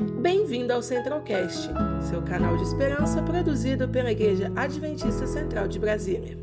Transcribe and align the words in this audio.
Bem-vindo 0.00 0.72
ao 0.72 0.82
Centralcast, 0.82 1.68
seu 2.08 2.22
canal 2.22 2.56
de 2.56 2.62
esperança 2.62 3.22
produzido 3.22 3.86
pela 3.86 4.10
Igreja 4.10 4.50
Adventista 4.56 5.26
Central 5.26 5.68
de 5.68 5.78
Brasília. 5.78 6.38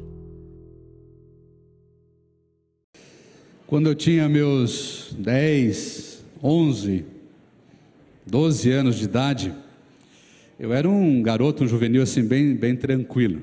Quando 3.66 3.88
eu 3.90 3.96
tinha 3.96 4.30
meus 4.30 5.16
10, 5.18 6.24
11, 6.44 7.04
12 8.28 8.72
anos 8.72 8.96
de 8.96 9.06
idade, 9.06 9.52
eu 10.60 10.72
era 10.72 10.88
um 10.88 11.24
garoto, 11.24 11.64
um 11.64 11.68
juvenil 11.68 12.04
assim, 12.04 12.24
bem, 12.24 12.54
bem 12.54 12.76
tranquilo. 12.76 13.42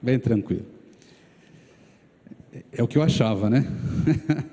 Bem 0.00 0.18
tranquilo. 0.18 0.64
É 2.72 2.82
o 2.82 2.88
que 2.88 2.96
eu 2.96 3.02
achava, 3.02 3.50
né? 3.50 3.66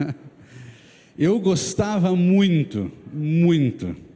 eu 1.18 1.39
gostava 1.39 2.14
muito, 2.14 2.91
muito 3.14 4.06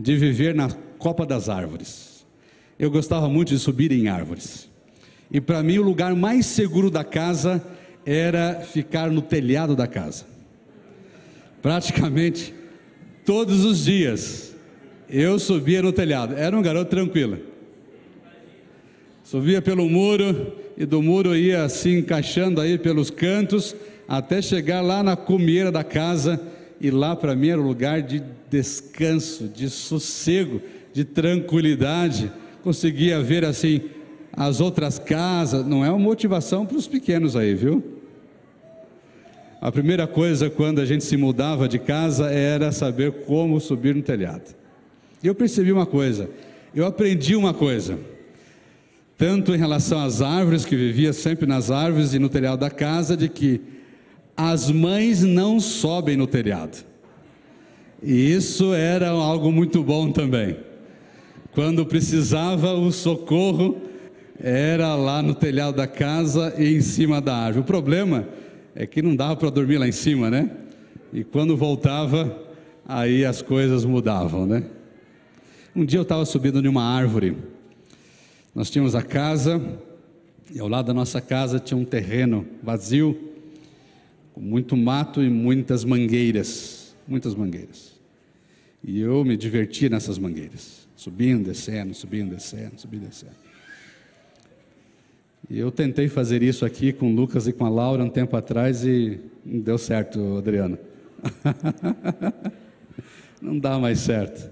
de 0.00 0.16
viver 0.16 0.54
na 0.54 0.70
copa 0.98 1.26
das 1.26 1.50
árvores. 1.50 2.26
Eu 2.78 2.90
gostava 2.90 3.28
muito 3.28 3.50
de 3.50 3.58
subir 3.58 3.92
em 3.92 4.08
árvores. 4.08 4.66
E 5.30 5.40
para 5.40 5.62
mim 5.62 5.78
o 5.78 5.82
lugar 5.82 6.14
mais 6.16 6.46
seguro 6.46 6.90
da 6.90 7.04
casa 7.04 7.62
era 8.06 8.60
ficar 8.60 9.10
no 9.10 9.20
telhado 9.20 9.76
da 9.76 9.86
casa. 9.86 10.24
Praticamente 11.60 12.54
todos 13.26 13.62
os 13.66 13.84
dias 13.84 14.56
eu 15.06 15.38
subia 15.38 15.82
no 15.82 15.92
telhado. 15.92 16.34
Era 16.34 16.56
um 16.56 16.62
garoto 16.62 16.90
tranquilo. 16.90 17.38
Subia 19.22 19.60
pelo 19.60 19.86
muro 19.86 20.54
e 20.78 20.86
do 20.86 21.02
muro 21.02 21.36
ia 21.36 21.62
assim 21.62 21.98
encaixando 21.98 22.58
aí 22.58 22.78
pelos 22.78 23.10
cantos 23.10 23.76
até 24.08 24.40
chegar 24.40 24.80
lá 24.80 25.02
na 25.02 25.14
comieira 25.14 25.70
da 25.70 25.84
casa 25.84 26.40
e 26.80 26.90
lá 26.90 27.14
para 27.14 27.36
mim 27.36 27.50
era 27.50 27.60
um 27.60 27.66
lugar 27.66 28.00
de 28.00 28.22
descanso, 28.50 29.48
de 29.48 29.70
sossego, 29.70 30.60
de 30.92 31.04
tranquilidade. 31.04 32.30
Conseguia 32.62 33.22
ver 33.22 33.44
assim 33.44 33.82
as 34.32 34.60
outras 34.60 34.98
casas, 34.98 35.66
não 35.66 35.84
é 35.84 35.90
uma 35.90 35.98
motivação 35.98 36.66
para 36.66 36.76
os 36.76 36.86
pequenos 36.86 37.36
aí, 37.36 37.54
viu? 37.54 37.82
A 39.60 39.70
primeira 39.70 40.06
coisa 40.06 40.48
quando 40.48 40.80
a 40.80 40.86
gente 40.86 41.04
se 41.04 41.16
mudava 41.16 41.68
de 41.68 41.78
casa 41.78 42.30
era 42.30 42.72
saber 42.72 43.24
como 43.26 43.60
subir 43.60 43.94
no 43.94 44.02
telhado. 44.02 44.54
E 45.22 45.26
eu 45.26 45.34
percebi 45.34 45.70
uma 45.70 45.84
coisa, 45.84 46.30
eu 46.74 46.86
aprendi 46.86 47.36
uma 47.36 47.52
coisa, 47.52 47.98
tanto 49.18 49.54
em 49.54 49.58
relação 49.58 50.00
às 50.00 50.22
árvores, 50.22 50.64
que 50.64 50.74
vivia 50.74 51.12
sempre 51.12 51.46
nas 51.46 51.70
árvores 51.70 52.14
e 52.14 52.18
no 52.18 52.30
telhado 52.30 52.60
da 52.60 52.70
casa, 52.70 53.14
de 53.14 53.28
que 53.28 53.60
as 54.34 54.70
mães 54.70 55.22
não 55.22 55.60
sobem 55.60 56.16
no 56.16 56.26
telhado. 56.26 56.89
E 58.02 58.32
isso 58.32 58.72
era 58.72 59.10
algo 59.10 59.52
muito 59.52 59.82
bom 59.82 60.10
também. 60.10 60.56
Quando 61.52 61.84
precisava 61.84 62.72
o 62.74 62.90
socorro, 62.92 63.76
era 64.38 64.94
lá 64.94 65.22
no 65.22 65.34
telhado 65.34 65.76
da 65.76 65.86
casa 65.86 66.54
e 66.56 66.76
em 66.76 66.80
cima 66.80 67.20
da 67.20 67.36
árvore. 67.36 67.62
O 67.62 67.66
problema 67.66 68.26
é 68.74 68.86
que 68.86 69.02
não 69.02 69.14
dava 69.14 69.36
para 69.36 69.50
dormir 69.50 69.78
lá 69.78 69.86
em 69.86 69.92
cima, 69.92 70.30
né? 70.30 70.50
E 71.12 71.24
quando 71.24 71.56
voltava, 71.56 72.40
aí 72.86 73.24
as 73.24 73.42
coisas 73.42 73.84
mudavam, 73.84 74.46
né? 74.46 74.64
Um 75.74 75.84
dia 75.84 75.98
eu 75.98 76.02
estava 76.02 76.24
subindo 76.24 76.64
em 76.64 76.68
uma 76.68 76.82
árvore. 76.82 77.36
Nós 78.54 78.70
tínhamos 78.70 78.94
a 78.94 79.02
casa, 79.02 79.60
e 80.52 80.58
ao 80.58 80.68
lado 80.68 80.86
da 80.86 80.94
nossa 80.94 81.20
casa 81.20 81.60
tinha 81.60 81.78
um 81.78 81.84
terreno 81.84 82.46
vazio, 82.62 83.18
com 84.32 84.40
muito 84.40 84.76
mato 84.76 85.22
e 85.22 85.28
muitas 85.28 85.84
mangueiras, 85.84 86.94
muitas 87.06 87.34
mangueiras. 87.34 87.89
E 88.82 89.00
eu 89.00 89.24
me 89.24 89.36
divertia 89.36 89.88
nessas 89.88 90.18
mangueiras, 90.18 90.88
subindo, 90.96 91.44
descendo, 91.44 91.94
subindo, 91.94 92.30
descendo, 92.30 92.80
subindo, 92.80 93.06
descendo. 93.06 93.50
E 95.50 95.58
eu 95.58 95.70
tentei 95.70 96.08
fazer 96.08 96.42
isso 96.42 96.64
aqui 96.64 96.92
com 96.92 97.12
o 97.12 97.14
Lucas 97.14 97.46
e 97.46 97.52
com 97.52 97.64
a 97.64 97.68
Laura 97.68 98.04
um 98.04 98.08
tempo 98.08 98.36
atrás 98.36 98.84
e 98.84 99.18
não 99.44 99.60
deu 99.60 99.76
certo, 99.76 100.38
Adriano. 100.38 100.78
não 103.42 103.58
dá 103.58 103.78
mais 103.78 103.98
certo. 103.98 104.50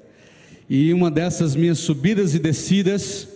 E 0.69 0.93
uma 0.93 1.11
dessas 1.11 1.55
minhas 1.55 1.79
subidas 1.79 2.35
e 2.35 2.39
descidas, 2.39 3.29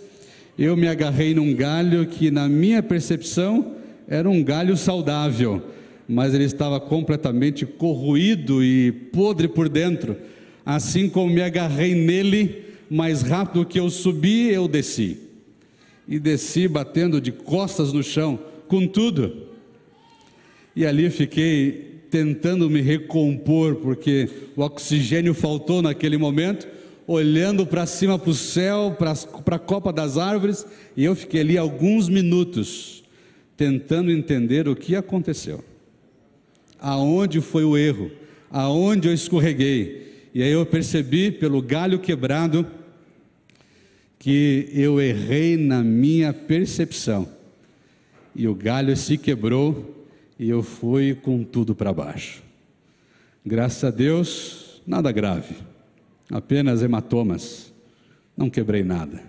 eu 0.57 0.77
me 0.77 0.87
agarrei 0.87 1.33
num 1.33 1.55
galho 1.55 2.05
que, 2.05 2.29
na 2.29 2.47
minha 2.47 2.83
percepção, 2.83 3.75
era 4.07 4.29
um 4.29 4.43
galho 4.43 4.77
saudável, 4.77 5.61
mas 6.07 6.33
ele 6.33 6.43
estava 6.43 6.79
completamente 6.79 7.65
corroído 7.65 8.63
e 8.63 8.91
podre 8.91 9.47
por 9.47 9.69
dentro. 9.69 10.15
Assim 10.65 11.09
como 11.09 11.33
me 11.33 11.41
agarrei 11.41 11.93
nele, 11.93 12.63
mais 12.89 13.21
rápido 13.21 13.65
que 13.65 13.79
eu 13.79 13.89
subi, 13.89 14.49
eu 14.49 14.67
desci. 14.67 15.17
E 16.07 16.19
desci 16.19 16.67
batendo 16.67 17.19
de 17.19 17.31
costas 17.31 17.91
no 17.91 18.03
chão, 18.03 18.39
com 18.67 18.87
tudo. 18.87 19.47
E 20.75 20.85
ali 20.85 21.09
fiquei 21.09 22.01
tentando 22.09 22.69
me 22.69 22.81
recompor, 22.81 23.75
porque 23.75 24.29
o 24.55 24.61
oxigênio 24.61 25.33
faltou 25.33 25.81
naquele 25.81 26.17
momento 26.17 26.67
olhando 27.07 27.65
para 27.65 27.85
cima 27.85 28.17
para 28.17 28.29
o 28.29 28.33
céu, 28.33 28.95
para 28.97 29.55
a 29.55 29.59
copa 29.59 29.91
das 29.91 30.17
árvores, 30.17 30.65
e 30.95 31.03
eu 31.03 31.15
fiquei 31.15 31.41
ali 31.41 31.57
alguns 31.57 32.07
minutos 32.07 33.03
tentando 33.57 34.11
entender 34.11 34.67
o 34.67 34.75
que 34.75 34.95
aconteceu. 34.95 35.63
Aonde 36.79 37.41
foi 37.41 37.63
o 37.63 37.77
erro? 37.77 38.11
Aonde 38.49 39.07
eu 39.07 39.13
escorreguei? 39.13 40.12
E 40.33 40.41
aí 40.41 40.51
eu 40.51 40.65
percebi 40.65 41.31
pelo 41.31 41.61
galho 41.61 41.99
quebrado 41.99 42.65
que 44.17 44.69
eu 44.73 45.01
errei 45.01 45.57
na 45.57 45.83
minha 45.83 46.33
percepção. 46.33 47.29
E 48.35 48.47
o 48.47 48.55
galho 48.55 48.95
se 48.97 49.17
quebrou 49.17 50.07
e 50.39 50.49
eu 50.49 50.63
fui 50.63 51.13
com 51.13 51.43
tudo 51.43 51.75
para 51.75 51.93
baixo. 51.93 52.41
Graças 53.45 53.83
a 53.83 53.91
Deus, 53.91 54.81
nada 54.87 55.11
grave 55.11 55.55
apenas 56.33 56.81
hematomas, 56.81 57.71
não 58.35 58.49
quebrei 58.49 58.83
nada. 58.83 59.21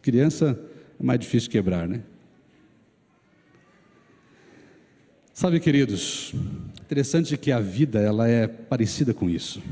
Criança 0.00 0.58
é 0.98 1.02
mais 1.02 1.20
difícil 1.20 1.50
quebrar, 1.50 1.86
né? 1.86 2.00
Sabe, 5.34 5.60
queridos, 5.60 6.32
interessante 6.80 7.36
que 7.36 7.52
a 7.52 7.60
vida 7.60 8.00
ela 8.00 8.26
é 8.26 8.46
parecida 8.46 9.12
com 9.12 9.28
isso. 9.28 9.62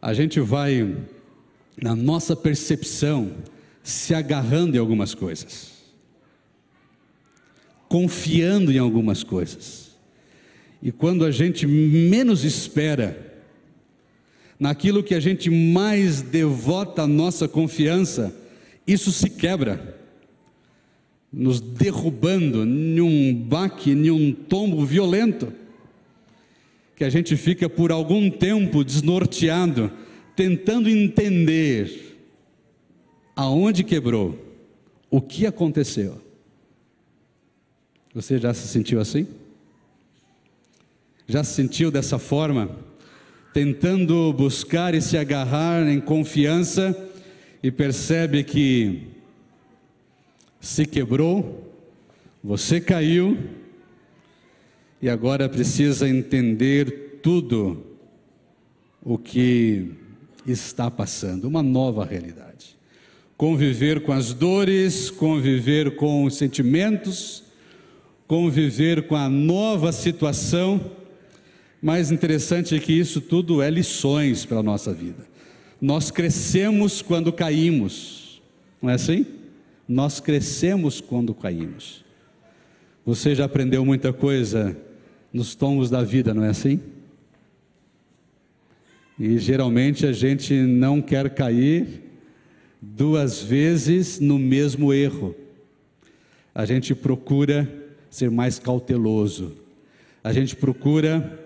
A 0.00 0.12
gente 0.12 0.40
vai 0.40 0.96
na 1.80 1.94
nossa 1.94 2.34
percepção 2.34 3.32
se 3.82 4.14
agarrando 4.14 4.76
em 4.76 4.80
algumas 4.80 5.14
coisas, 5.14 5.72
confiando 7.88 8.72
em 8.72 8.78
algumas 8.78 9.22
coisas. 9.22 9.96
E 10.82 10.90
quando 10.90 11.24
a 11.24 11.30
gente 11.30 11.66
menos 11.66 12.44
espera, 12.44 13.40
naquilo 14.58 15.02
que 15.02 15.14
a 15.14 15.20
gente 15.20 15.50
mais 15.50 16.22
devota 16.22 17.02
a 17.02 17.06
nossa 17.06 17.46
confiança, 17.46 18.34
isso 18.86 19.12
se 19.12 19.30
quebra, 19.30 19.96
nos 21.32 21.60
derrubando 21.60 22.64
em 22.64 23.00
um 23.00 23.34
baque, 23.34 23.90
em 23.90 24.10
um 24.10 24.32
tombo 24.32 24.84
violento, 24.84 25.52
que 26.96 27.04
a 27.04 27.10
gente 27.10 27.36
fica 27.36 27.68
por 27.68 27.92
algum 27.92 28.28
tempo 28.30 28.82
desnorteado, 28.82 29.92
tentando 30.34 30.88
entender 30.88 32.16
aonde 33.36 33.84
quebrou, 33.84 34.36
o 35.10 35.20
que 35.20 35.46
aconteceu. 35.46 36.20
Você 38.14 38.38
já 38.38 38.52
se 38.54 38.66
sentiu 38.66 38.98
assim? 38.98 39.26
Já 41.28 41.44
se 41.44 41.54
sentiu 41.54 41.90
dessa 41.90 42.18
forma? 42.18 42.86
tentando 43.56 44.34
buscar 44.34 44.94
e 44.94 45.00
se 45.00 45.16
agarrar 45.16 45.88
em 45.88 45.98
confiança 45.98 46.94
e 47.62 47.70
percebe 47.70 48.44
que 48.44 49.04
se 50.60 50.84
quebrou, 50.84 51.66
você 52.44 52.82
caiu 52.82 53.38
e 55.00 55.08
agora 55.08 55.48
precisa 55.48 56.08
entender 56.08 57.20
tudo 57.22 57.84
o 59.02 59.18
que 59.18 59.90
está 60.46 60.90
passando, 60.90 61.46
uma 61.46 61.62
nova 61.62 62.04
realidade. 62.04 62.76
Conviver 63.36 64.02
com 64.02 64.12
as 64.12 64.32
dores, 64.32 65.10
conviver 65.10 65.96
com 65.96 66.24
os 66.24 66.36
sentimentos, 66.36 67.44
conviver 68.26 69.06
com 69.06 69.14
a 69.14 69.28
nova 69.28 69.92
situação 69.92 70.92
mais 71.80 72.10
interessante 72.10 72.74
é 72.74 72.78
que 72.78 72.92
isso 72.92 73.20
tudo 73.20 73.62
é 73.62 73.70
lições 73.70 74.44
para 74.44 74.58
a 74.58 74.62
nossa 74.62 74.92
vida. 74.92 75.26
Nós 75.80 76.10
crescemos 76.10 77.02
quando 77.02 77.32
caímos, 77.32 78.42
não 78.80 78.90
é 78.90 78.94
assim? 78.94 79.26
Nós 79.86 80.18
crescemos 80.18 81.00
quando 81.00 81.34
caímos. 81.34 82.04
Você 83.04 83.34
já 83.34 83.44
aprendeu 83.44 83.84
muita 83.84 84.12
coisa 84.12 84.76
nos 85.32 85.54
tombos 85.54 85.90
da 85.90 86.02
vida, 86.02 86.32
não 86.32 86.44
é 86.44 86.48
assim? 86.48 86.80
E 89.18 89.38
geralmente 89.38 90.06
a 90.06 90.12
gente 90.12 90.54
não 90.54 91.00
quer 91.00 91.30
cair 91.30 92.02
duas 92.80 93.42
vezes 93.42 94.20
no 94.20 94.38
mesmo 94.38 94.92
erro. 94.92 95.34
A 96.54 96.64
gente 96.64 96.94
procura 96.94 97.70
ser 98.10 98.30
mais 98.30 98.58
cauteloso. 98.58 99.56
A 100.22 100.32
gente 100.32 100.54
procura 100.56 101.38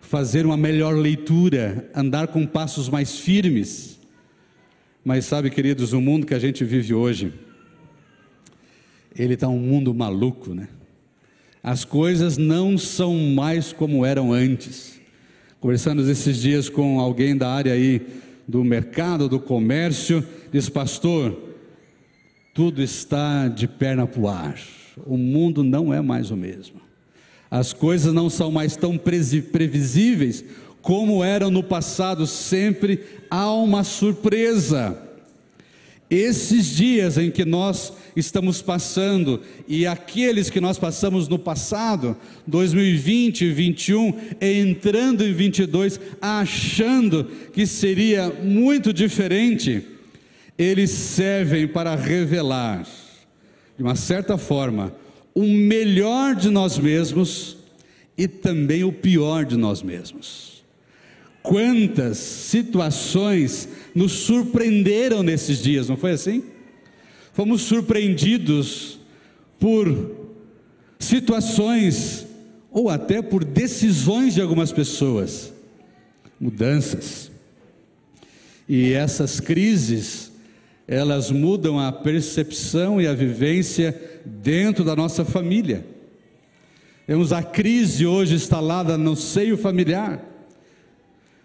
fazer 0.00 0.46
uma 0.46 0.56
melhor 0.56 0.94
leitura, 0.94 1.90
andar 1.94 2.28
com 2.28 2.46
passos 2.46 2.88
mais 2.88 3.18
firmes. 3.18 3.98
Mas 5.04 5.24
sabe, 5.24 5.50
queridos, 5.50 5.92
o 5.92 6.00
mundo 6.00 6.26
que 6.26 6.34
a 6.34 6.38
gente 6.38 6.64
vive 6.64 6.94
hoje, 6.94 7.32
ele 9.14 9.34
está 9.34 9.48
um 9.48 9.58
mundo 9.58 9.94
maluco, 9.94 10.54
né? 10.54 10.68
As 11.66 11.84
coisas 11.84 12.36
não 12.38 12.78
são 12.78 13.18
mais 13.18 13.72
como 13.72 14.06
eram 14.06 14.32
antes. 14.32 15.00
Conversando 15.58 16.08
esses 16.08 16.36
dias 16.40 16.68
com 16.68 17.00
alguém 17.00 17.36
da 17.36 17.48
área 17.48 17.72
aí 17.72 18.06
do 18.46 18.62
mercado, 18.62 19.28
do 19.28 19.40
comércio, 19.40 20.24
diz, 20.52 20.68
pastor, 20.68 21.36
tudo 22.54 22.80
está 22.80 23.48
de 23.48 23.66
perna 23.66 24.06
para 24.06 24.20
o 24.20 24.28
ar. 24.28 24.56
O 25.04 25.16
mundo 25.16 25.64
não 25.64 25.92
é 25.92 26.00
mais 26.00 26.30
o 26.30 26.36
mesmo. 26.36 26.80
As 27.50 27.72
coisas 27.72 28.14
não 28.14 28.30
são 28.30 28.52
mais 28.52 28.76
tão 28.76 28.96
previsíveis 28.96 30.44
como 30.80 31.24
eram 31.24 31.50
no 31.50 31.64
passado, 31.64 32.28
sempre 32.28 33.00
há 33.28 33.50
uma 33.50 33.82
surpresa. 33.82 35.05
Esses 36.08 36.66
dias 36.66 37.18
em 37.18 37.32
que 37.32 37.44
nós 37.44 37.92
estamos 38.14 38.62
passando 38.62 39.40
e 39.66 39.86
aqueles 39.86 40.48
que 40.48 40.60
nós 40.60 40.78
passamos 40.78 41.26
no 41.26 41.36
passado, 41.36 42.16
2020, 42.46 43.44
2021, 43.44 44.14
entrando 44.40 45.24
em 45.24 45.32
22, 45.32 45.98
achando 46.20 47.24
que 47.52 47.66
seria 47.66 48.28
muito 48.28 48.92
diferente, 48.92 49.82
eles 50.56 50.90
servem 50.90 51.66
para 51.66 51.96
revelar, 51.96 52.86
de 53.76 53.82
uma 53.82 53.96
certa 53.96 54.38
forma, 54.38 54.94
o 55.34 55.42
melhor 55.42 56.36
de 56.36 56.50
nós 56.50 56.78
mesmos 56.78 57.56
e 58.16 58.28
também 58.28 58.84
o 58.84 58.92
pior 58.92 59.44
de 59.44 59.56
nós 59.56 59.82
mesmos. 59.82 60.55
Quantas 61.46 62.18
situações 62.18 63.68
nos 63.94 64.10
surpreenderam 64.10 65.22
nesses 65.22 65.62
dias, 65.62 65.88
não 65.88 65.96
foi 65.96 66.10
assim? 66.10 66.42
Fomos 67.32 67.62
surpreendidos 67.62 68.98
por 69.56 70.10
situações 70.98 72.26
ou 72.68 72.90
até 72.90 73.22
por 73.22 73.44
decisões 73.44 74.34
de 74.34 74.40
algumas 74.40 74.72
pessoas, 74.72 75.52
mudanças. 76.40 77.30
E 78.68 78.92
essas 78.92 79.38
crises, 79.38 80.32
elas 80.88 81.30
mudam 81.30 81.78
a 81.78 81.92
percepção 81.92 83.00
e 83.00 83.06
a 83.06 83.14
vivência 83.14 84.20
dentro 84.24 84.82
da 84.82 84.96
nossa 84.96 85.24
família. 85.24 85.86
Temos 87.06 87.32
a 87.32 87.40
crise 87.40 88.04
hoje 88.04 88.34
instalada 88.34 88.98
no 88.98 89.14
seio 89.14 89.56
familiar 89.56 90.34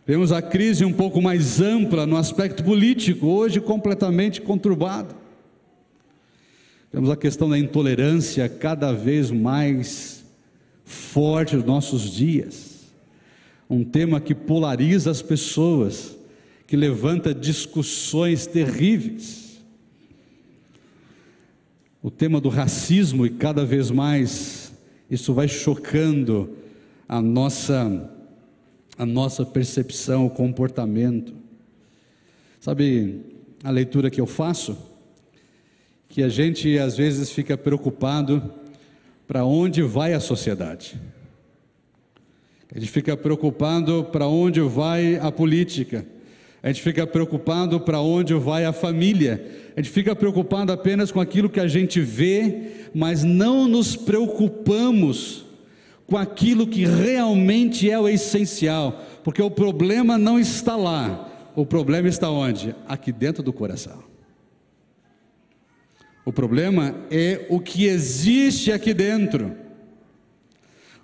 Vemos 0.05 0.31
a 0.31 0.41
crise 0.41 0.83
um 0.83 0.91
pouco 0.91 1.21
mais 1.21 1.61
ampla 1.61 2.07
no 2.07 2.17
aspecto 2.17 2.63
político, 2.63 3.27
hoje 3.27 3.61
completamente 3.61 4.41
conturbado. 4.41 5.15
Temos 6.91 7.11
a 7.11 7.15
questão 7.15 7.47
da 7.47 7.57
intolerância 7.57 8.49
cada 8.49 8.91
vez 8.91 9.29
mais 9.29 10.25
forte 10.83 11.55
nos 11.55 11.65
nossos 11.65 12.09
dias. 12.11 12.91
Um 13.69 13.83
tema 13.83 14.19
que 14.19 14.33
polariza 14.33 15.11
as 15.11 15.21
pessoas, 15.21 16.17
que 16.65 16.75
levanta 16.75 17.31
discussões 17.33 18.47
terríveis. 18.47 19.61
O 22.01 22.09
tema 22.09 22.41
do 22.41 22.49
racismo, 22.49 23.23
e 23.23 23.29
cada 23.29 23.63
vez 23.63 23.91
mais 23.91 24.73
isso 25.11 25.31
vai 25.31 25.47
chocando 25.47 26.57
a 27.07 27.21
nossa 27.21 28.09
a 28.97 29.05
nossa 29.05 29.45
percepção, 29.45 30.25
o 30.25 30.29
comportamento. 30.29 31.33
Sabe 32.59 33.21
a 33.63 33.69
leitura 33.69 34.09
que 34.09 34.21
eu 34.21 34.27
faço? 34.27 34.77
Que 36.07 36.23
a 36.23 36.29
gente 36.29 36.77
às 36.77 36.97
vezes 36.97 37.31
fica 37.31 37.57
preocupado 37.57 38.53
para 39.27 39.45
onde 39.45 39.81
vai 39.81 40.13
a 40.13 40.19
sociedade. 40.19 40.99
A 42.73 42.79
gente 42.79 42.91
fica 42.91 43.17
preocupado 43.17 44.05
para 44.05 44.27
onde 44.27 44.61
vai 44.61 45.15
a 45.15 45.31
política. 45.31 46.05
A 46.63 46.67
gente 46.67 46.81
fica 46.81 47.07
preocupado 47.07 47.79
para 47.79 47.99
onde 47.99 48.33
vai 48.35 48.65
a 48.65 48.71
família. 48.71 49.43
A 49.75 49.81
gente 49.81 49.91
fica 49.91 50.15
preocupado 50.15 50.71
apenas 50.71 51.11
com 51.11 51.19
aquilo 51.19 51.49
que 51.49 51.59
a 51.59 51.67
gente 51.67 51.99
vê, 51.99 52.87
mas 52.93 53.23
não 53.23 53.67
nos 53.67 53.95
preocupamos 53.95 55.45
com 56.07 56.17
aquilo 56.17 56.67
que 56.67 56.85
realmente 56.85 57.89
é 57.89 57.99
o 57.99 58.07
essencial, 58.07 59.01
porque 59.23 59.41
o 59.41 59.51
problema 59.51 60.17
não 60.17 60.39
está 60.39 60.75
lá, 60.75 61.29
o 61.55 61.65
problema 61.65 62.07
está 62.07 62.29
onde? 62.29 62.75
Aqui 62.87 63.11
dentro 63.11 63.41
do 63.41 63.53
coração. 63.53 64.03
O 66.23 66.31
problema 66.31 66.95
é 67.09 67.45
o 67.49 67.59
que 67.59 67.85
existe 67.85 68.71
aqui 68.71 68.93
dentro. 68.93 69.55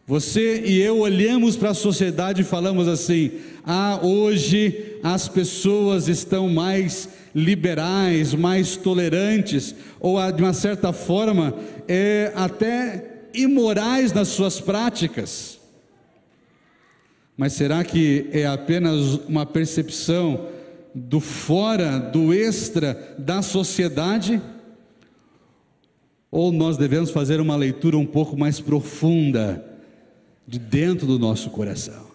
Você 0.05 0.63
e 0.65 0.79
eu 0.79 0.99
olhamos 0.99 1.57
para 1.57 1.71
a 1.71 1.73
sociedade 1.73 2.41
e 2.41 2.45
falamos 2.45 2.87
assim: 2.87 3.31
ah, 3.65 3.99
hoje 4.01 4.99
as 5.03 5.27
pessoas 5.27 6.07
estão 6.07 6.47
mais 6.47 7.09
liberais, 7.35 8.33
mais 8.33 8.77
tolerantes, 8.77 9.75
ou 9.99 10.19
de 10.31 10.41
uma 10.41 10.53
certa 10.53 10.93
forma, 10.93 11.53
é, 11.87 12.31
até 12.35 13.06
imorais 13.41 14.11
nas 14.11 14.29
suas 14.29 14.59
práticas. 14.59 15.59
Mas 17.35 17.53
será 17.53 17.83
que 17.83 18.27
é 18.31 18.47
apenas 18.47 19.15
uma 19.27 19.45
percepção 19.45 20.49
do 20.93 21.19
fora, 21.19 21.99
do 21.99 22.33
extra 22.33 23.15
da 23.19 23.41
sociedade? 23.41 24.41
Ou 26.31 26.51
nós 26.51 26.77
devemos 26.77 27.11
fazer 27.11 27.39
uma 27.39 27.55
leitura 27.55 27.97
um 27.97 28.05
pouco 28.05 28.35
mais 28.35 28.59
profunda 28.59 29.63
de 30.47 30.57
dentro 30.57 31.05
do 31.05 31.19
nosso 31.19 31.51
coração? 31.51 32.07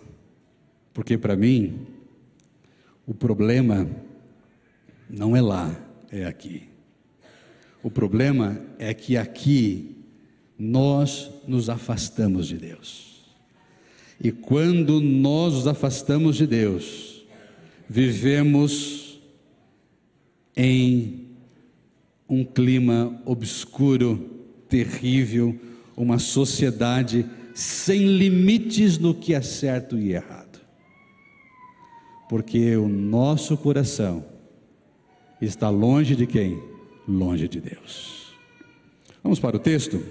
Porque 0.93 1.17
para 1.17 1.37
mim, 1.37 1.87
o 3.07 3.15
problema 3.15 3.89
não 5.09 5.37
é 5.37 5.41
lá, 5.41 5.75
é 6.11 6.25
aqui. 6.25 6.65
O 7.83 7.91
problema 7.91 8.61
é 8.79 8.93
que 8.93 9.17
aqui 9.17 9.92
nós 10.59 11.31
nos 11.47 11.69
afastamos 11.69 12.47
de 12.47 12.57
Deus. 12.57 13.13
E 14.23 14.31
quando 14.31 15.01
nós 15.01 15.55
nos 15.55 15.67
afastamos 15.67 16.37
de 16.37 16.47
Deus, 16.47 17.25
vivemos 17.89 19.21
em 20.57 21.27
um 22.29 22.45
clima 22.45 23.21
obscuro, 23.25 24.45
terrível, 24.69 25.59
uma 25.97 26.19
sociedade 26.19 27.27
sem 27.55 28.07
limites 28.07 28.97
no 28.97 29.15
que 29.15 29.35
é 29.35 29.43
certo 29.43 29.99
e 29.99 30.13
errado. 30.13 30.61
Porque 32.29 32.77
o 32.77 32.89
nosso 32.89 33.57
coração 33.57 34.25
está 35.41 35.69
longe 35.69 36.17
de 36.17 36.27
quem? 36.27 36.63
Longe 37.07 37.49
de 37.49 37.61
Deus. 37.61 38.33
Vamos 39.23 39.39
para 39.39 39.57
o 39.57 39.59
texto? 39.59 40.03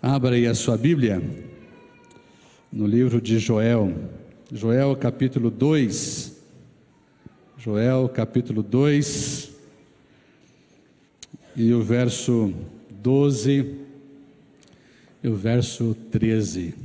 Abra 0.00 0.36
aí 0.36 0.46
a 0.46 0.54
sua 0.54 0.76
Bíblia 0.76 1.20
no 2.70 2.86
livro 2.86 3.20
de 3.20 3.40
Joel, 3.40 3.92
Joel 4.52 4.94
capítulo 4.94 5.50
2. 5.50 6.38
Joel 7.56 8.08
capítulo 8.08 8.62
2 8.62 9.50
e 11.56 11.74
o 11.74 11.82
verso 11.82 12.54
12 12.88 13.76
e 15.24 15.28
o 15.28 15.34
verso 15.34 15.96
13. 16.12 16.76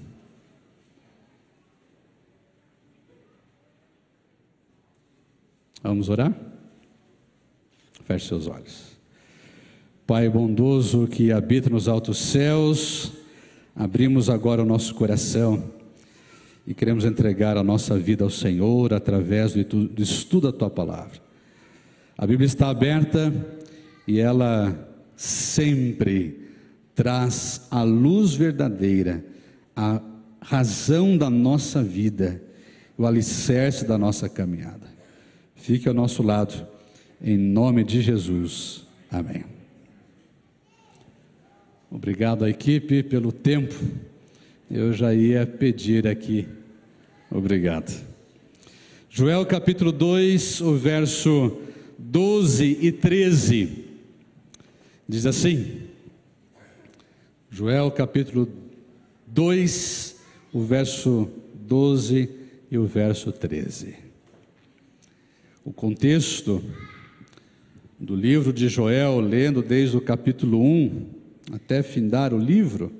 Vamos 5.83 6.09
orar? 6.09 6.33
Feche 8.05 8.27
seus 8.27 8.47
olhos. 8.47 8.92
Pai 10.05 10.29
bondoso 10.29 11.07
que 11.07 11.31
habita 11.31 11.69
nos 11.69 11.87
altos 11.87 12.17
céus, 12.17 13.13
abrimos 13.75 14.29
agora 14.29 14.61
o 14.61 14.65
nosso 14.65 14.93
coração 14.95 15.63
e 16.67 16.73
queremos 16.73 17.05
entregar 17.05 17.57
a 17.57 17.63
nossa 17.63 17.97
vida 17.97 18.23
ao 18.23 18.29
Senhor 18.29 18.93
através 18.93 19.53
do 19.53 20.01
estudo 20.01 20.51
da 20.51 20.57
tua 20.57 20.69
palavra. 20.69 21.21
A 22.17 22.27
Bíblia 22.27 22.47
está 22.47 22.69
aberta 22.69 23.33
e 24.07 24.19
ela 24.19 24.75
sempre 25.15 26.49
traz 26.93 27.67
a 27.71 27.83
luz 27.83 28.33
verdadeira, 28.33 29.23
a 29.75 30.01
razão 30.41 31.17
da 31.17 31.29
nossa 31.29 31.81
vida 31.81 32.41
o 32.97 33.05
alicerce 33.05 33.85
da 33.85 33.97
nossa 33.97 34.29
caminhada. 34.29 34.87
Fique 35.55 35.87
ao 35.87 35.93
nosso 35.93 36.21
lado, 36.23 36.67
em 37.21 37.37
nome 37.37 37.83
de 37.83 38.01
Jesus. 38.01 38.85
Amém. 39.09 39.52
Obrigado 41.93 42.43
à 42.43 42.49
equipe 42.49 43.03
pelo 43.03 43.31
tempo. 43.31 43.75
Eu 44.69 44.93
já 44.93 45.13
ia 45.13 45.45
pedir 45.45 46.07
aqui. 46.07 46.47
Obrigado. 47.29 48.03
Joel 49.07 49.45
capítulo 49.45 49.91
2, 49.91 50.61
o 50.61 50.75
verso 50.75 51.55
12 51.99 52.79
e 52.81 52.91
13. 52.91 53.85
Diz 55.07 55.27
assim: 55.27 55.81
Joel 57.51 57.91
capítulo 57.91 58.49
2, 59.27 60.15
o 60.51 60.61
verso 60.63 61.29
12 61.53 62.27
e 62.71 62.77
o 62.79 62.87
verso 62.87 63.31
13. 63.31 63.93
O 65.63 65.71
contexto 65.71 66.59
do 67.99 68.15
livro 68.15 68.51
de 68.51 68.67
Joel, 68.67 69.19
lendo 69.19 69.61
desde 69.61 69.95
o 69.95 70.01
capítulo 70.01 70.59
1 70.59 71.12
até 71.51 71.83
findar 71.83 72.33
o 72.33 72.37
livro, 72.37 72.91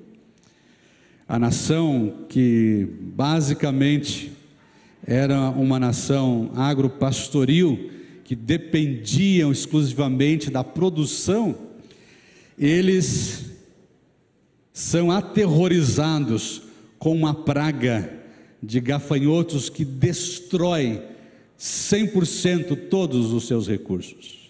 a 1.26 1.38
nação 1.38 2.26
que 2.28 2.86
basicamente 3.00 4.32
era 5.06 5.50
uma 5.50 5.78
nação 5.78 6.50
agropastoril, 6.54 7.90
que 8.24 8.34
dependiam 8.34 9.52
exclusivamente 9.52 10.50
da 10.50 10.64
produção, 10.64 11.54
eles 12.58 13.50
são 14.72 15.10
aterrorizados 15.10 16.62
com 16.98 17.14
uma 17.14 17.34
praga 17.34 18.24
de 18.62 18.80
gafanhotos 18.80 19.68
que 19.68 19.84
destrói 19.84 21.02
100% 21.58 22.88
todos 22.88 23.32
os 23.32 23.46
seus 23.46 23.68
recursos, 23.68 24.43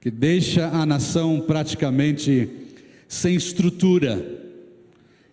que 0.00 0.10
deixa 0.10 0.68
a 0.68 0.86
nação 0.86 1.40
praticamente 1.40 2.48
sem 3.06 3.34
estrutura. 3.34 4.24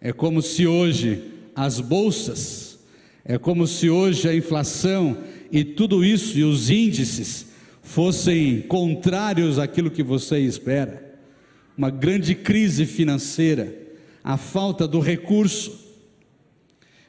É 0.01 0.11
como 0.11 0.41
se 0.41 0.65
hoje 0.65 1.21
as 1.55 1.79
bolsas, 1.79 2.79
é 3.23 3.37
como 3.37 3.67
se 3.67 3.89
hoje 3.89 4.27
a 4.27 4.35
inflação 4.35 5.17
e 5.51 5.63
tudo 5.63 6.03
isso 6.03 6.37
e 6.37 6.43
os 6.43 6.69
índices 6.69 7.47
fossem 7.81 8.61
contrários 8.61 9.59
àquilo 9.59 9.91
que 9.91 10.03
você 10.03 10.39
espera 10.39 11.05
uma 11.77 11.89
grande 11.89 12.33
crise 12.33 12.85
financeira, 12.85 13.75
a 14.23 14.37
falta 14.37 14.87
do 14.87 14.99
recurso. 14.99 15.83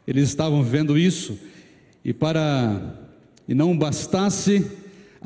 Eles 0.07 0.29
estavam 0.29 0.63
vendo 0.63 0.99
isso 0.99 1.39
e 2.05 2.13
para 2.13 3.03
e 3.49 3.55
não 3.55 3.79
bastasse 3.79 4.67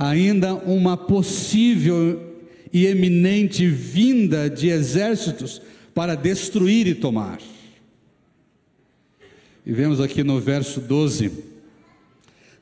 ainda 0.00 0.54
uma 0.54 0.96
possível 0.96 2.20
e 2.72 2.86
eminente 2.86 3.68
vinda 3.68 4.50
de 4.50 4.68
exércitos 4.68 5.62
para 5.94 6.16
destruir 6.16 6.88
e 6.88 6.94
tomar. 6.94 7.38
E 9.64 9.72
vemos 9.72 10.00
aqui 10.00 10.24
no 10.24 10.40
verso 10.40 10.80
12, 10.80 11.30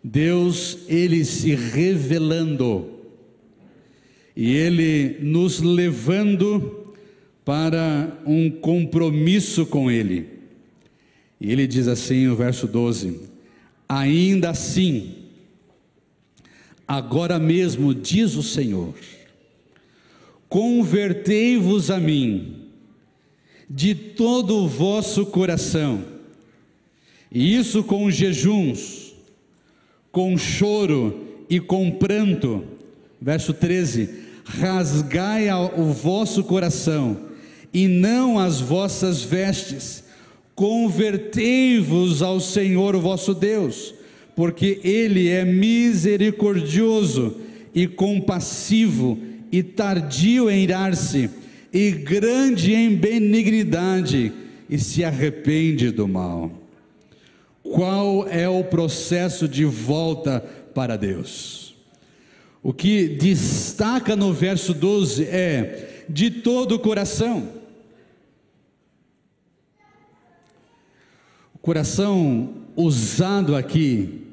Deus 0.03 0.79
ele 0.89 1.25
se 1.25 1.55
revelando 1.55 2.99
e 4.41 4.55
Ele 4.55 5.17
nos 5.21 5.59
levando 5.59 6.95
para 7.45 8.23
um 8.25 8.49
compromisso 8.49 9.67
com 9.67 9.91
Ele. 9.91 10.29
E 11.41 11.51
Ele 11.51 11.67
diz 11.67 11.89
assim, 11.89 12.29
o 12.29 12.37
verso 12.37 12.69
12: 12.69 13.19
Ainda 13.89 14.51
assim, 14.51 15.18
agora 16.89 17.39
mesmo, 17.39 17.95
diz 17.95 18.35
o 18.35 18.43
Senhor, 18.43 18.95
convertei-vos 20.49 21.91
a 21.91 22.01
mim 22.01 22.65
de 23.69 23.95
todo 23.95 24.65
o 24.65 24.67
vosso 24.67 25.27
coração, 25.27 26.03
e 27.31 27.55
isso 27.55 27.85
com 27.85 28.11
jejuns, 28.11 29.13
com 30.11 30.39
choro 30.39 31.45
e 31.51 31.61
com 31.61 31.91
pranto. 31.91 32.65
Verso 33.21 33.53
13: 33.53 34.09
rasgai 34.45 35.49
o 35.77 35.93
vosso 35.93 36.43
coração, 36.43 37.29
e 37.73 37.87
não 37.87 38.39
as 38.39 38.61
vossas 38.61 39.23
vestes. 39.23 40.05
Convertei-vos 40.55 42.23
ao 42.23 42.41
Senhor 42.41 42.97
vosso 42.97 43.35
Deus, 43.35 43.95
porque 44.39 44.81
Ele 44.85 45.29
é 45.29 45.45
misericordioso 45.45 47.39
e 47.75 47.89
compassivo, 47.89 49.19
e 49.51 49.65
tardio 49.65 50.49
em 50.49 50.63
irar-se, 50.63 51.29
e 51.73 51.91
grande 51.91 52.73
em 52.73 52.95
benignidade, 52.95 54.33
e 54.71 54.79
se 54.79 55.03
arrepende 55.03 55.91
do 55.91 56.07
mal. 56.07 56.53
Qual 57.65 58.29
é 58.29 58.49
o 58.49 58.63
processo 58.63 59.49
de 59.49 59.65
volta 59.65 60.39
para 60.73 60.97
Deus? 60.97 61.75
O 62.63 62.73
que 62.73 63.09
destaca 63.09 64.15
no 64.15 64.33
verso 64.33 64.73
12 64.73 65.25
é 65.25 66.05
de 66.09 66.31
todo 66.31 66.77
o 66.77 66.79
coração. 66.79 67.55
O 71.53 71.59
coração 71.59 72.55
usado 72.77 73.57
aqui 73.57 74.28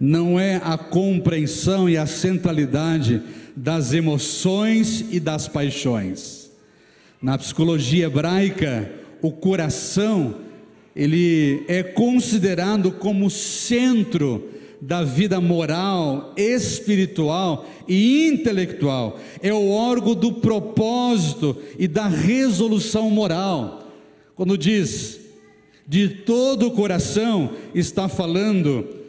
não 0.00 0.40
é 0.40 0.56
a 0.64 0.78
compreensão 0.78 1.86
e 1.86 1.98
a 1.98 2.06
centralidade 2.06 3.22
das 3.54 3.92
emoções 3.92 5.04
e 5.10 5.20
das 5.20 5.46
paixões. 5.46 6.50
Na 7.20 7.36
psicologia 7.36 8.06
hebraica, 8.06 8.90
o 9.20 9.30
coração 9.30 10.36
ele 10.96 11.62
é 11.68 11.82
considerado 11.82 12.90
como 12.92 13.30
centro 13.30 14.48
da 14.80 15.04
vida 15.04 15.38
moral, 15.38 16.32
espiritual 16.36 17.68
e 17.86 18.26
intelectual. 18.26 19.20
É 19.42 19.52
o 19.52 19.68
órgão 19.68 20.14
do 20.14 20.32
propósito 20.32 21.56
e 21.78 21.86
da 21.86 22.08
resolução 22.08 23.10
moral. 23.10 23.86
Quando 24.34 24.56
diz 24.56 25.20
de 25.86 26.08
todo 26.08 26.68
o 26.68 26.70
coração, 26.70 27.50
está 27.74 28.08
falando 28.08 28.99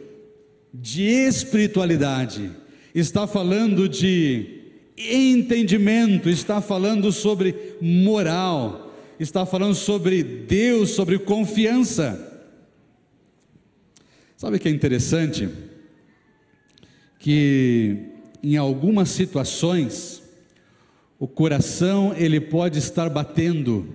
de 0.72 1.02
espiritualidade, 1.02 2.50
está 2.94 3.26
falando 3.26 3.88
de 3.88 4.60
entendimento, 4.96 6.28
está 6.28 6.60
falando 6.60 7.12
sobre 7.12 7.76
moral, 7.80 8.94
está 9.18 9.44
falando 9.44 9.74
sobre 9.74 10.22
Deus, 10.22 10.90
sobre 10.90 11.18
confiança. 11.18 12.28
Sabe 14.36 14.56
o 14.56 14.60
que 14.60 14.68
é 14.68 14.72
interessante? 14.72 15.48
Que 17.18 18.10
em 18.42 18.56
algumas 18.56 19.10
situações 19.10 20.22
o 21.18 21.28
coração 21.28 22.14
ele 22.16 22.40
pode 22.40 22.78
estar 22.78 23.08
batendo 23.08 23.94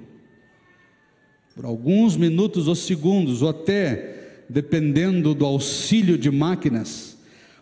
por 1.53 1.65
alguns 1.65 2.15
minutos 2.15 2.67
ou 2.67 2.75
segundos, 2.75 3.41
ou 3.41 3.49
até 3.49 4.16
dependendo 4.49 5.33
do 5.33 5.45
auxílio 5.45 6.17
de 6.17 6.31
máquinas, 6.31 7.17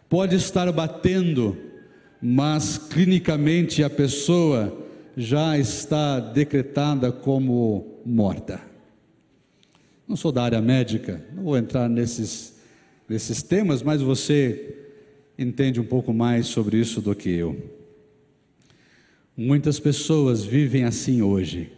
pode 0.10 0.36
estar 0.36 0.72
batendo, 0.72 1.58
mas 2.22 2.78
clinicamente 2.78 3.84
a 3.84 3.90
pessoa 3.90 4.78
já 5.18 5.58
está 5.58 6.20
decretada 6.20 7.12
como 7.12 8.02
morta. 8.06 8.60
Não 10.08 10.16
sou 10.16 10.32
da 10.32 10.44
área 10.44 10.62
médica, 10.62 11.26
não 11.34 11.44
vou 11.44 11.58
entrar 11.58 11.90
nesses 11.90 12.56
desses 13.08 13.44
temas, 13.44 13.82
mas 13.84 14.02
você 14.02 14.76
entende 15.38 15.80
um 15.80 15.86
pouco 15.86 16.14
mais 16.14 16.48
sobre 16.48 16.78
isso 16.78 17.02
do 17.02 17.16
que 17.16 17.30
eu. 17.30 17.72
Muitas 19.38 19.80
pessoas 19.80 20.44
vivem 20.44 20.86
assim 20.86 21.22
hoje. 21.22 21.72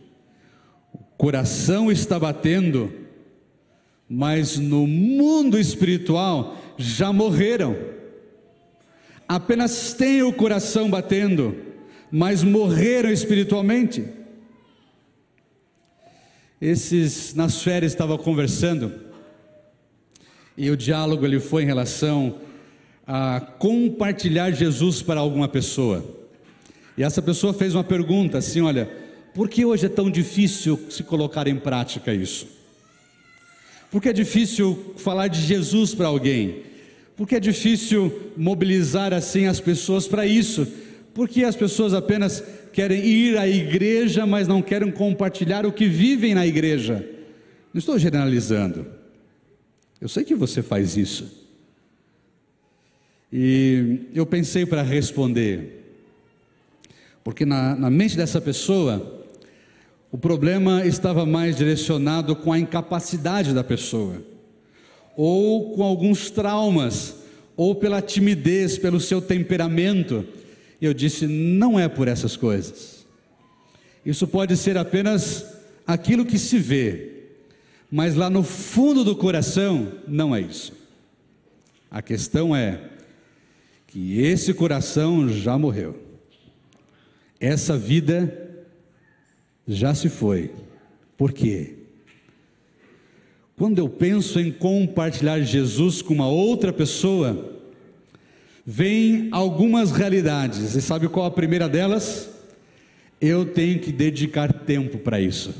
O 0.93 0.99
coração 1.17 1.91
está 1.91 2.19
batendo, 2.19 2.91
mas 4.09 4.57
no 4.57 4.87
mundo 4.87 5.59
espiritual 5.59 6.57
já 6.77 7.11
morreram. 7.11 7.75
Apenas 9.27 9.93
têm 9.93 10.23
o 10.23 10.31
coração 10.31 10.89
batendo, 10.89 11.55
mas 12.11 12.43
morreram 12.43 13.11
espiritualmente. 13.11 14.05
Esses 16.61 17.33
nas 17.33 17.61
férias 17.61 17.91
estava 17.91 18.17
conversando 18.17 19.07
e 20.57 20.71
o 20.71 20.77
diálogo 20.77 21.23
ele 21.23 21.39
foi 21.39 21.63
em 21.63 21.67
relação 21.67 22.37
a 23.05 23.39
compartilhar 23.39 24.51
Jesus 24.51 25.03
para 25.03 25.19
alguma 25.19 25.47
pessoa. 25.47 26.03
E 26.97 27.03
essa 27.03 27.21
pessoa 27.21 27.53
fez 27.53 27.75
uma 27.75 27.83
pergunta 27.83 28.39
assim: 28.39 28.61
olha, 28.61 28.89
por 29.35 29.47
que 29.49 29.63
hoje 29.63 29.85
é 29.85 29.89
tão 29.89 30.09
difícil 30.09 30.79
se 30.89 31.03
colocar 31.03 31.47
em 31.47 31.57
prática 31.57 32.11
isso? 32.11 32.56
Porque 33.89 34.09
é 34.09 34.13
difícil 34.13 34.93
falar 34.97 35.27
de 35.27 35.41
Jesus 35.41 35.95
para 35.95 36.07
alguém? 36.07 36.63
Porque 37.15 37.35
é 37.35 37.39
difícil 37.39 38.31
mobilizar 38.35 39.13
assim 39.13 39.45
as 39.45 39.59
pessoas 39.59 40.07
para 40.07 40.25
isso? 40.25 40.67
Porque 41.13 41.43
as 41.43 41.55
pessoas 41.55 41.93
apenas 41.93 42.43
querem 42.71 43.03
ir 43.03 43.37
à 43.37 43.47
igreja, 43.47 44.25
mas 44.25 44.47
não 44.47 44.61
querem 44.61 44.91
compartilhar 44.91 45.65
o 45.65 45.71
que 45.71 45.87
vivem 45.87 46.35
na 46.35 46.45
igreja. 46.45 47.07
Não 47.73 47.79
estou 47.79 47.97
generalizando. 47.97 48.85
Eu 49.99 50.07
sei 50.07 50.23
que 50.23 50.35
você 50.35 50.61
faz 50.61 50.95
isso. 50.95 51.47
E 53.33 54.01
eu 54.13 54.25
pensei 54.25 54.65
para 54.65 54.81
responder, 54.81 55.83
porque 57.23 57.45
na, 57.45 57.75
na 57.75 57.89
mente 57.89 58.15
dessa 58.15 58.39
pessoa, 58.39 59.16
o 60.11 60.17
problema 60.17 60.85
estava 60.85 61.25
mais 61.25 61.57
direcionado 61.57 62.35
com 62.35 62.53
a 62.53 62.59
incapacidade 62.59 63.53
da 63.53 63.63
pessoa, 63.63 64.23
ou 65.15 65.73
com 65.75 65.83
alguns 65.83 66.29
traumas, 66.31 67.15
ou 67.55 67.75
pela 67.75 68.01
timidez, 68.01 68.77
pelo 68.77 68.99
seu 68.99 69.21
temperamento. 69.21 70.25
E 70.79 70.85
eu 70.85 70.93
disse: 70.93 71.27
não 71.27 71.77
é 71.77 71.89
por 71.89 72.07
essas 72.07 72.37
coisas. 72.37 73.05
Isso 74.05 74.25
pode 74.27 74.55
ser 74.55 74.77
apenas 74.77 75.45
aquilo 75.85 76.25
que 76.25 76.39
se 76.39 76.57
vê, 76.57 77.11
mas 77.91 78.15
lá 78.15 78.29
no 78.29 78.43
fundo 78.43 79.03
do 79.03 79.15
coração 79.15 79.91
não 80.07 80.33
é 80.33 80.39
isso. 80.39 80.71
A 81.91 82.01
questão 82.01 82.55
é 82.55 82.79
que 83.87 84.21
esse 84.21 84.53
coração 84.53 85.27
já 85.27 85.57
morreu, 85.57 85.97
essa 87.39 87.77
vida 87.77 88.46
já 89.67 89.93
se 89.93 90.09
foi. 90.09 90.51
Por 91.17 91.33
quê? 91.33 91.73
Quando 93.57 93.79
eu 93.79 93.89
penso 93.89 94.39
em 94.39 94.51
compartilhar 94.51 95.39
Jesus 95.41 96.01
com 96.01 96.13
uma 96.13 96.29
outra 96.29 96.71
pessoa, 96.71 97.57
vem 98.63 99.29
algumas 99.31 99.91
realidades. 99.91 100.75
E 100.75 100.81
sabe 100.81 101.07
qual 101.07 101.25
a 101.25 101.31
primeira 101.31 101.67
delas? 101.67 102.29
Eu 103.19 103.45
tenho 103.45 103.79
que 103.79 103.91
dedicar 103.91 104.53
tempo 104.53 104.99
para 104.99 105.19
isso. 105.19 105.55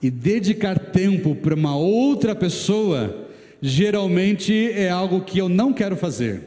E 0.00 0.08
dedicar 0.08 0.78
tempo 0.78 1.34
para 1.34 1.54
uma 1.54 1.76
outra 1.76 2.34
pessoa, 2.34 3.28
geralmente 3.60 4.70
é 4.70 4.88
algo 4.88 5.22
que 5.22 5.38
eu 5.38 5.48
não 5.48 5.72
quero 5.72 5.96
fazer. 5.96 6.42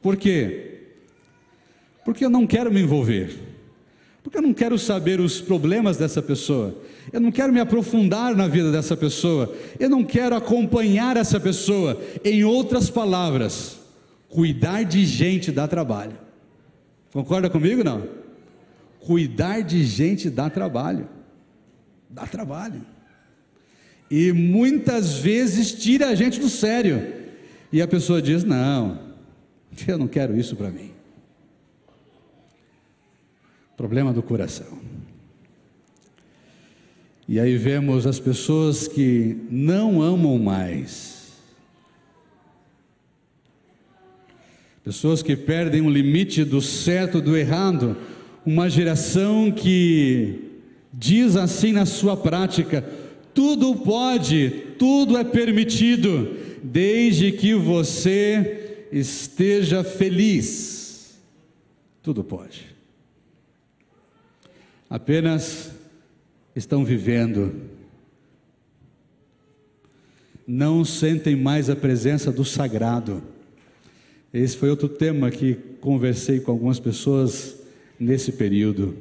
Por 0.00 0.16
quê? 0.16 0.78
Porque 2.04 2.24
eu 2.24 2.30
não 2.30 2.46
quero 2.46 2.72
me 2.72 2.80
envolver. 2.80 3.49
Porque 4.30 4.38
eu 4.38 4.42
não 4.42 4.54
quero 4.54 4.78
saber 4.78 5.18
os 5.18 5.40
problemas 5.40 5.96
dessa 5.96 6.22
pessoa. 6.22 6.72
Eu 7.12 7.20
não 7.20 7.32
quero 7.32 7.52
me 7.52 7.58
aprofundar 7.58 8.32
na 8.36 8.46
vida 8.46 8.70
dessa 8.70 8.96
pessoa. 8.96 9.52
Eu 9.76 9.90
não 9.90 10.04
quero 10.04 10.36
acompanhar 10.36 11.16
essa 11.16 11.40
pessoa. 11.40 12.00
Em 12.24 12.44
outras 12.44 12.88
palavras, 12.88 13.80
cuidar 14.28 14.84
de 14.84 15.04
gente 15.04 15.50
dá 15.50 15.66
trabalho. 15.66 16.16
Concorda 17.12 17.50
comigo 17.50 17.82
não? 17.82 18.06
Cuidar 19.00 19.62
de 19.62 19.82
gente 19.82 20.30
dá 20.30 20.48
trabalho. 20.48 21.08
Dá 22.08 22.24
trabalho. 22.24 22.86
E 24.08 24.30
muitas 24.30 25.18
vezes 25.18 25.72
tira 25.72 26.06
a 26.06 26.14
gente 26.14 26.38
do 26.38 26.48
sério. 26.48 27.14
E 27.72 27.82
a 27.82 27.88
pessoa 27.88 28.22
diz: 28.22 28.44
"Não, 28.44 28.96
eu 29.88 29.98
não 29.98 30.06
quero 30.06 30.38
isso 30.38 30.54
para 30.54 30.70
mim". 30.70 30.89
Problema 33.80 34.12
do 34.12 34.22
coração. 34.22 34.78
E 37.26 37.40
aí 37.40 37.56
vemos 37.56 38.06
as 38.06 38.20
pessoas 38.20 38.86
que 38.86 39.38
não 39.50 40.02
amam 40.02 40.38
mais. 40.38 41.32
Pessoas 44.84 45.22
que 45.22 45.34
perdem 45.34 45.80
o 45.80 45.88
limite 45.88 46.44
do 46.44 46.60
certo 46.60 47.22
do 47.22 47.34
errado. 47.34 47.96
Uma 48.44 48.68
geração 48.68 49.50
que 49.50 50.60
diz 50.92 51.34
assim 51.34 51.72
na 51.72 51.86
sua 51.86 52.18
prática: 52.18 52.84
tudo 53.32 53.74
pode, 53.76 54.50
tudo 54.78 55.16
é 55.16 55.24
permitido, 55.24 56.36
desde 56.62 57.32
que 57.32 57.54
você 57.54 58.88
esteja 58.92 59.82
feliz. 59.82 61.18
Tudo 62.02 62.22
pode 62.22 62.69
apenas 64.90 65.70
estão 66.54 66.84
vivendo, 66.84 67.54
não 70.44 70.84
sentem 70.84 71.36
mais 71.36 71.70
a 71.70 71.76
presença 71.76 72.32
do 72.32 72.44
sagrado. 72.44 73.22
Esse 74.34 74.56
foi 74.56 74.68
outro 74.68 74.88
tema 74.88 75.30
que 75.30 75.54
conversei 75.80 76.40
com 76.40 76.50
algumas 76.50 76.80
pessoas 76.80 77.56
nesse 78.00 78.32
período. 78.32 78.96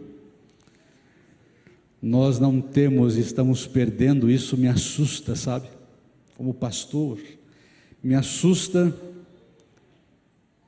Nós 2.00 2.40
não 2.40 2.62
temos, 2.62 3.18
estamos 3.18 3.66
perdendo 3.66 4.30
isso, 4.30 4.56
me 4.56 4.68
assusta, 4.68 5.36
sabe? 5.36 5.68
Como 6.38 6.54
pastor, 6.54 7.18
me 8.02 8.14
assusta 8.14 8.96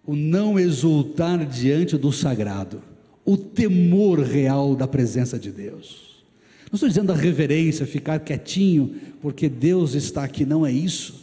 o 0.03 0.15
não 0.15 0.59
exultar 0.59 1.45
diante 1.45 1.95
do 1.95 2.11
sagrado 2.11 2.90
o 3.31 3.37
temor 3.37 4.19
real 4.19 4.75
da 4.75 4.85
presença 4.85 5.39
de 5.39 5.51
Deus. 5.51 6.21
Não 6.69 6.75
estou 6.75 6.89
dizendo 6.89 7.13
a 7.13 7.15
reverência, 7.15 7.85
ficar 7.85 8.19
quietinho, 8.19 8.95
porque 9.21 9.47
Deus 9.47 9.93
está 9.93 10.25
aqui, 10.25 10.45
não 10.45 10.65
é 10.65 10.71
isso. 10.71 11.21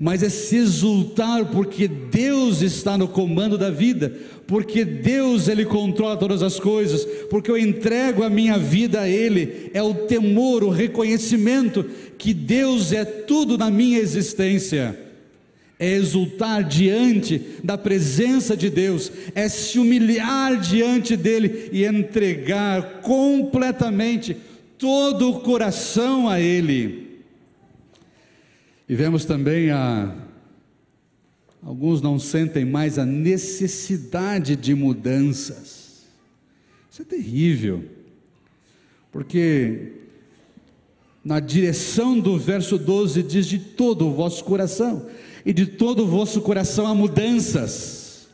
Mas 0.00 0.22
é 0.22 0.30
se 0.30 0.56
exultar 0.56 1.44
porque 1.46 1.86
Deus 1.86 2.62
está 2.62 2.96
no 2.96 3.06
comando 3.06 3.58
da 3.58 3.70
vida, 3.70 4.16
porque 4.46 4.82
Deus 4.82 5.46
ele 5.46 5.66
controla 5.66 6.16
todas 6.16 6.42
as 6.42 6.58
coisas, 6.58 7.04
porque 7.28 7.50
eu 7.50 7.58
entrego 7.58 8.22
a 8.22 8.30
minha 8.30 8.58
vida 8.58 9.02
a 9.02 9.08
ele, 9.08 9.70
é 9.74 9.82
o 9.82 9.94
temor, 9.94 10.64
o 10.64 10.70
reconhecimento 10.70 11.84
que 12.16 12.32
Deus 12.32 12.92
é 12.92 13.04
tudo 13.04 13.58
na 13.58 13.70
minha 13.70 13.98
existência 13.98 15.03
é 15.84 15.96
exultar 15.96 16.64
diante 16.64 17.38
da 17.62 17.76
presença 17.76 18.56
de 18.56 18.70
Deus, 18.70 19.12
é 19.34 19.50
se 19.50 19.78
humilhar 19.78 20.58
diante 20.58 21.14
dEle 21.14 21.68
e 21.70 21.84
entregar 21.84 23.02
completamente 23.02 24.34
todo 24.78 25.30
o 25.30 25.40
coração 25.40 26.26
a 26.26 26.40
Ele. 26.40 27.20
E 28.88 28.94
vemos 28.94 29.26
também 29.26 29.70
a. 29.70 30.14
Alguns 31.62 32.00
não 32.00 32.18
sentem 32.18 32.64
mais 32.64 32.98
a 32.98 33.04
necessidade 33.04 34.56
de 34.56 34.74
mudanças. 34.74 36.04
Isso 36.90 37.02
é 37.02 37.04
terrível, 37.04 37.84
porque 39.12 39.92
na 41.22 41.40
direção 41.40 42.18
do 42.18 42.38
verso 42.38 42.78
12 42.78 43.22
diz 43.22 43.46
de 43.46 43.58
todo 43.58 44.06
o 44.06 44.14
vosso 44.14 44.44
coração 44.44 45.06
e 45.44 45.52
de 45.52 45.66
todo 45.66 46.04
o 46.04 46.06
vosso 46.06 46.40
coração 46.40 46.86
há 46.86 46.94
mudanças. 46.94 48.28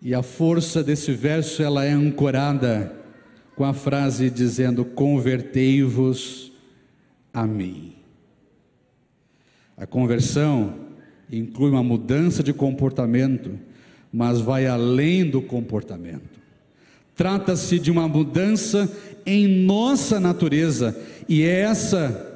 E 0.00 0.14
a 0.14 0.22
força 0.22 0.84
desse 0.84 1.12
verso 1.12 1.62
ela 1.62 1.84
é 1.84 1.90
ancorada 1.90 2.94
com 3.56 3.64
a 3.64 3.72
frase 3.72 4.30
dizendo: 4.30 4.84
Convertei-vos 4.84 6.52
a 7.34 7.46
mim. 7.46 7.94
A 9.76 9.86
conversão 9.86 10.74
inclui 11.30 11.70
uma 11.70 11.82
mudança 11.82 12.42
de 12.42 12.52
comportamento, 12.52 13.58
mas 14.12 14.40
vai 14.40 14.66
além 14.66 15.28
do 15.28 15.42
comportamento. 15.42 16.36
Trata-se 17.16 17.78
de 17.78 17.90
uma 17.90 18.06
mudança 18.06 18.90
em 19.24 19.48
nossa 19.64 20.20
natureza, 20.20 20.96
e 21.28 21.42
é 21.42 21.62
essa 21.62 22.35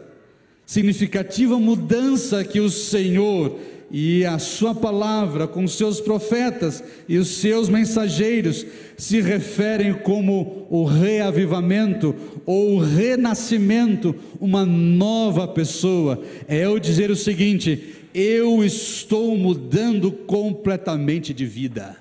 significativa 0.71 1.59
mudança 1.59 2.45
que 2.45 2.61
o 2.61 2.71
Senhor 2.71 3.59
e 3.91 4.25
a 4.25 4.39
sua 4.39 4.73
palavra 4.73 5.49
com 5.49 5.67
seus 5.67 6.01
profetas 6.01 6.81
e 7.09 7.19
os 7.19 7.27
seus 7.27 7.69
mensageiros 7.69 8.65
se 8.97 9.21
referem 9.21 9.93
como 9.93 10.69
o 10.71 10.85
reavivamento 10.85 12.15
ou 12.47 12.77
o 12.77 12.79
renascimento, 12.79 14.15
uma 14.41 14.65
nova 14.65 15.49
pessoa. 15.49 16.23
É 16.47 16.65
eu 16.65 16.79
dizer 16.79 17.11
o 17.11 17.17
seguinte: 17.17 17.97
eu 18.15 18.63
estou 18.63 19.37
mudando 19.37 20.13
completamente 20.13 21.35
de 21.35 21.47
vida. 21.47 21.97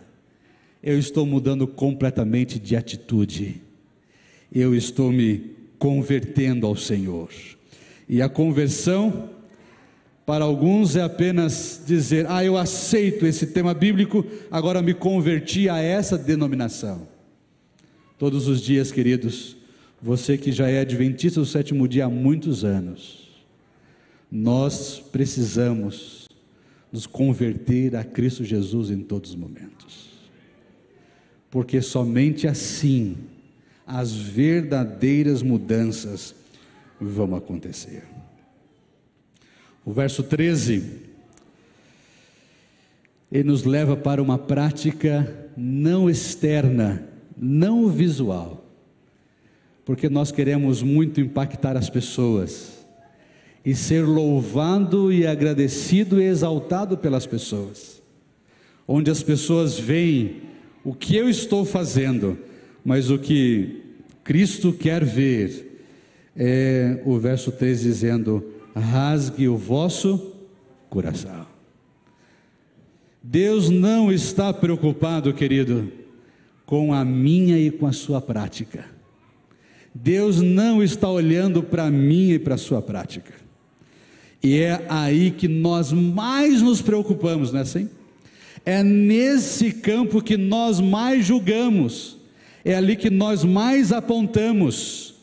Eu 0.83 0.99
estou 0.99 1.25
mudando 1.25 1.65
completamente 1.65 2.59
de 2.59 2.75
atitude. 2.75 3.63
Eu 4.53 4.75
estou 4.75 5.11
me 5.11 5.55
convertendo 5.79 6.67
ao 6.67 6.75
Senhor. 6.75 7.29
E 8.09 8.23
a 8.23 8.27
conversão, 8.27 9.29
para 10.25 10.43
alguns, 10.43 10.95
é 10.95 11.03
apenas 11.03 11.83
dizer: 11.85 12.25
Ah, 12.27 12.43
eu 12.43 12.57
aceito 12.57 13.27
esse 13.27 13.45
tema 13.45 13.71
bíblico, 13.71 14.25
agora 14.49 14.81
me 14.81 14.95
converti 14.95 15.69
a 15.69 15.77
essa 15.77 16.17
denominação. 16.17 17.07
Todos 18.17 18.47
os 18.47 18.61
dias, 18.61 18.91
queridos, 18.91 19.55
você 20.01 20.39
que 20.39 20.51
já 20.51 20.67
é 20.67 20.79
adventista 20.79 21.39
do 21.39 21.45
sétimo 21.45 21.87
dia 21.87 22.05
há 22.05 22.09
muitos 22.09 22.65
anos, 22.65 23.29
nós 24.31 24.99
precisamos 25.11 26.27
nos 26.91 27.05
converter 27.05 27.95
a 27.95 28.03
Cristo 28.03 28.43
Jesus 28.43 28.89
em 28.89 29.01
todos 29.01 29.31
os 29.31 29.35
momentos, 29.35 30.09
porque 31.51 31.79
somente 31.79 32.47
assim 32.47 33.17
as 33.85 34.13
verdadeiras 34.13 35.43
mudanças 35.43 36.33
vão 36.99 37.35
acontecer. 37.35 38.03
O 39.85 39.91
verso 39.91 40.21
13, 40.21 40.83
ele 43.31 43.43
nos 43.43 43.63
leva 43.63 43.95
para 43.95 44.21
uma 44.21 44.37
prática 44.37 45.49
não 45.55 46.09
externa, 46.09 47.07
não 47.37 47.87
visual, 47.87 48.65
porque 49.85 50.09
nós 50.09 50.31
queremos 50.31 50.83
muito 50.83 51.19
impactar 51.19 51.75
as 51.75 51.89
pessoas 51.89 52.85
e 53.65 53.73
ser 53.75 54.05
louvado 54.05 55.11
e 55.11 55.25
agradecido 55.25 56.21
e 56.21 56.25
exaltado 56.25 56.97
pelas 56.97 57.25
pessoas, 57.25 58.01
onde 58.87 59.09
as 59.09 59.23
pessoas 59.23 59.79
veem 59.79 60.41
o 60.83 60.93
que 60.93 61.15
eu 61.15 61.29
estou 61.29 61.65
fazendo, 61.65 62.37
mas 62.83 63.09
o 63.09 63.17
que 63.17 63.83
Cristo 64.23 64.71
quer 64.71 65.03
ver 65.03 65.68
é 66.39 67.01
o 67.05 67.19
verso 67.19 67.51
3 67.51 67.81
dizendo: 67.81 68.43
rasgue 68.73 69.49
o 69.49 69.57
vosso 69.57 70.33
coração. 70.89 71.45
Deus 73.21 73.69
não 73.69 74.09
está 74.09 74.53
preocupado, 74.53 75.33
querido, 75.33 75.91
com 76.65 76.93
a 76.93 77.03
minha 77.03 77.59
e 77.59 77.69
com 77.69 77.85
a 77.85 77.91
sua 77.91 78.21
prática. 78.21 78.85
Deus 79.93 80.41
não 80.41 80.81
está 80.81 81.09
olhando 81.09 81.61
para 81.61 81.91
mim 81.91 82.31
e 82.31 82.39
para 82.39 82.55
a 82.55 82.57
sua 82.57 82.81
prática. 82.81 83.33
E 84.41 84.57
é 84.59 84.85
aí 84.87 85.31
que 85.31 85.49
nós 85.49 85.91
mais 85.91 86.61
nos 86.61 86.81
preocupamos, 86.81 87.51
não 87.51 87.59
é 87.59 87.63
assim? 87.63 87.89
É 88.65 88.81
nesse 88.81 89.73
campo 89.73 90.21
que 90.21 90.37
nós 90.37 90.79
mais 90.79 91.25
julgamos, 91.25 92.17
é 92.63 92.75
ali 92.75 92.95
que 92.95 93.09
nós 93.09 93.43
mais 93.43 93.91
apontamos. 93.91 95.18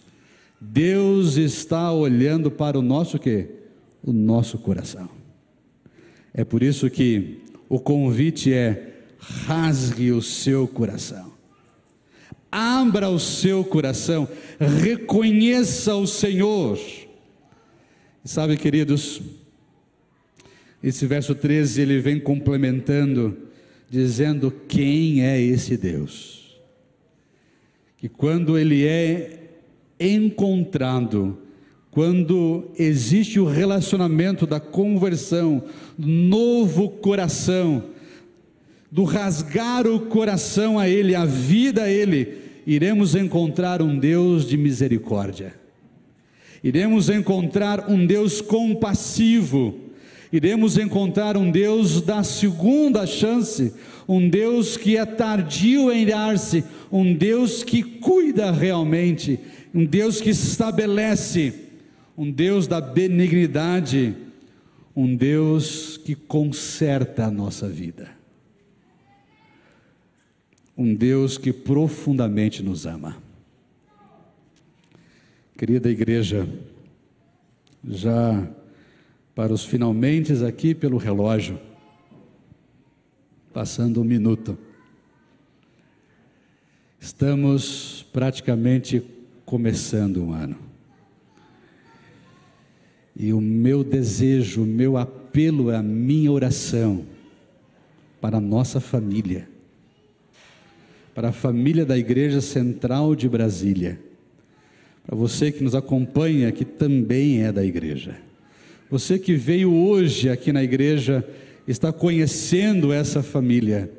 Deus 0.61 1.37
está 1.37 1.93
olhando 1.93 2.51
para 2.51 2.79
o 2.79 2.83
nosso 2.83 3.19
quê? 3.19 3.49
O 4.03 4.13
nosso 4.13 4.59
coração. 4.59 5.09
É 6.33 6.45
por 6.45 6.63
isso 6.63 6.89
que 6.91 7.39
o 7.69 7.79
convite 7.79 8.53
é: 8.53 8.95
rasgue 9.19 10.13
o 10.13 10.23
seu 10.23 10.67
coração. 10.67 11.35
Abra 12.51 13.11
o 13.11 13.19
seu 13.19 13.65
coração, 13.65 14.29
reconheça 14.59 15.95
o 15.95 16.07
Senhor. 16.07 16.79
E 18.25 18.29
sabe, 18.29 18.57
queridos, 18.57 19.21
esse 20.83 21.07
verso 21.07 21.35
13 21.35 21.83
ele 21.83 22.01
vem 22.01 22.19
complementando, 22.19 23.37
dizendo 23.91 24.51
quem 24.69 25.23
é 25.23 25.41
esse 25.41 25.77
Deus. 25.77 26.57
Que 27.99 28.09
quando 28.09 28.57
ele 28.57 28.87
é 28.87 29.46
encontrado, 29.99 31.39
quando 31.91 32.71
existe 32.79 33.41
o 33.41 33.47
relacionamento 33.47 34.47
da 34.47 34.61
conversão, 34.61 35.63
novo 35.99 36.91
coração, 36.91 37.85
do 38.91 39.05
rasgar 39.05 39.87
o 39.87 40.01
coração 40.01 40.79
a 40.79 40.89
Ele, 40.89 41.15
a 41.15 41.25
vida 41.25 41.85
a 41.85 41.91
Ele, 41.91 42.39
iremos 42.67 43.15
encontrar 43.15 43.81
um 43.81 43.99
Deus 43.99 44.47
de 44.47 44.57
misericórdia, 44.57 45.55
iremos 46.63 47.09
encontrar 47.09 47.91
um 47.91 48.07
Deus 48.07 48.41
compassivo, 48.41 49.75
iremos 50.33 50.77
encontrar 50.77 51.37
um 51.37 51.51
Deus 51.51 52.03
da 52.03 52.23
segunda 52.23 53.07
chance, 53.07 53.73
um 54.09 54.29
Deus 54.29 54.77
que 54.77 54.97
é 54.97 55.05
tardio 55.05 55.91
em 55.91 56.03
irar-se, 56.03 56.65
um 56.91 57.15
Deus 57.15 57.63
que 57.63 57.83
cuida 57.83 58.51
realmente, 58.51 59.39
um 59.77 59.85
Deus 59.85 60.23
que 60.23 60.31
estabelece, 60.31 61.69
um 62.17 62.31
Deus 62.31 62.67
da 62.67 62.81
benignidade, 62.81 64.17
um 64.97 65.15
Deus 65.15 65.99
que 65.99 66.15
conserta 66.15 67.27
a 67.27 67.31
nossa 67.31 67.69
vida, 67.69 68.11
um 70.75 70.95
Deus 70.95 71.37
que 71.37 71.53
profundamente 71.53 72.63
nos 72.63 72.87
ama. 72.87 73.19
Querida 75.59 75.91
igreja, 75.91 76.49
já 77.87 78.49
para 79.35 79.53
os 79.53 79.63
finalmente 79.63 80.33
aqui 80.43 80.75
pelo 80.75 80.97
relógio, 80.97 81.61
passando 83.53 84.01
um 84.01 84.05
minuto. 84.05 84.57
Estamos 86.99 88.07
praticamente 88.11 89.17
começando 89.47 90.23
um 90.23 90.33
ano. 90.33 90.59
E 93.15 93.33
o 93.33 93.41
meu 93.41 93.85
desejo, 93.85 94.65
o 94.65 94.67
meu 94.67 94.99
apelo, 94.99 95.71
a 95.71 95.83
minha 95.83 96.31
oração 96.31 97.07
para 98.21 98.39
a 98.39 98.41
nossa 98.41 98.81
família, 98.81 99.49
para 101.15 101.29
a 101.29 101.33
família 101.33 101.87
da 101.87 101.97
Igreja 101.97 102.41
Central 102.41 103.15
de 103.15 103.29
Brasília, 103.29 103.99
para 105.07 105.17
você 105.17 105.53
que 105.53 105.63
nos 105.63 105.77
acompanha, 105.77 106.51
que 106.51 106.65
também 106.65 107.45
é 107.45 107.53
da 107.53 107.65
igreja, 107.65 108.17
você 108.91 109.19
que 109.19 109.35
veio 109.35 109.73
hoje 109.73 110.29
aqui 110.29 110.53
na 110.53 110.63
igreja, 110.63 111.27
está 111.67 111.93
conhecendo 111.93 112.93
essa 112.93 113.23
família, 113.23 113.91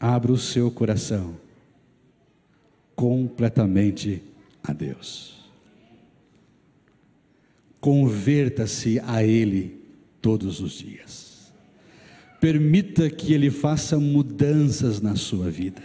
abra 0.00 0.32
o 0.32 0.38
seu 0.38 0.70
coração 0.70 1.36
completamente 2.94 4.22
a 4.62 4.72
Deus 4.72 5.32
converta-se 7.82 9.00
a 9.00 9.24
Ele 9.24 9.76
todos 10.22 10.60
os 10.60 10.74
dias. 10.78 11.52
Permita 12.40 13.10
que 13.10 13.34
Ele 13.34 13.50
faça 13.50 13.98
mudanças 13.98 15.00
na 15.00 15.16
sua 15.16 15.50
vida. 15.50 15.82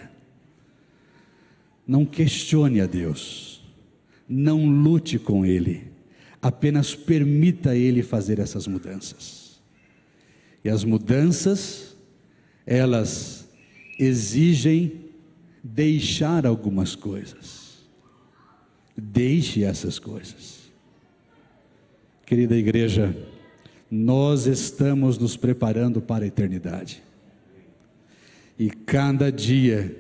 Não 1.88 2.06
questione 2.06 2.82
a 2.82 2.86
Deus, 2.86 3.64
não 4.30 4.68
lute 4.68 5.18
com 5.18 5.44
Ele, 5.44 5.86
apenas 6.40 6.94
permita 6.94 7.76
Ele 7.76 8.04
fazer 8.04 8.38
essas 8.38 8.68
mudanças. 8.68 9.60
E 10.64 10.70
as 10.70 10.84
mudanças, 10.84 11.98
elas 12.64 13.50
exigem 13.98 15.07
deixar 15.64 16.46
algumas 16.46 16.96
coisas. 16.96 17.78
Deixe 18.96 19.64
essas 19.64 20.00
coisas. 20.00 20.72
Querida 22.26 22.56
igreja, 22.56 23.16
nós 23.90 24.48
estamos 24.48 25.18
nos 25.18 25.38
preparando 25.38 26.02
para 26.02 26.26
a 26.26 26.28
eternidade. 26.28 27.02
E 28.60 28.70
cada 28.70 29.32
dia 29.32 29.96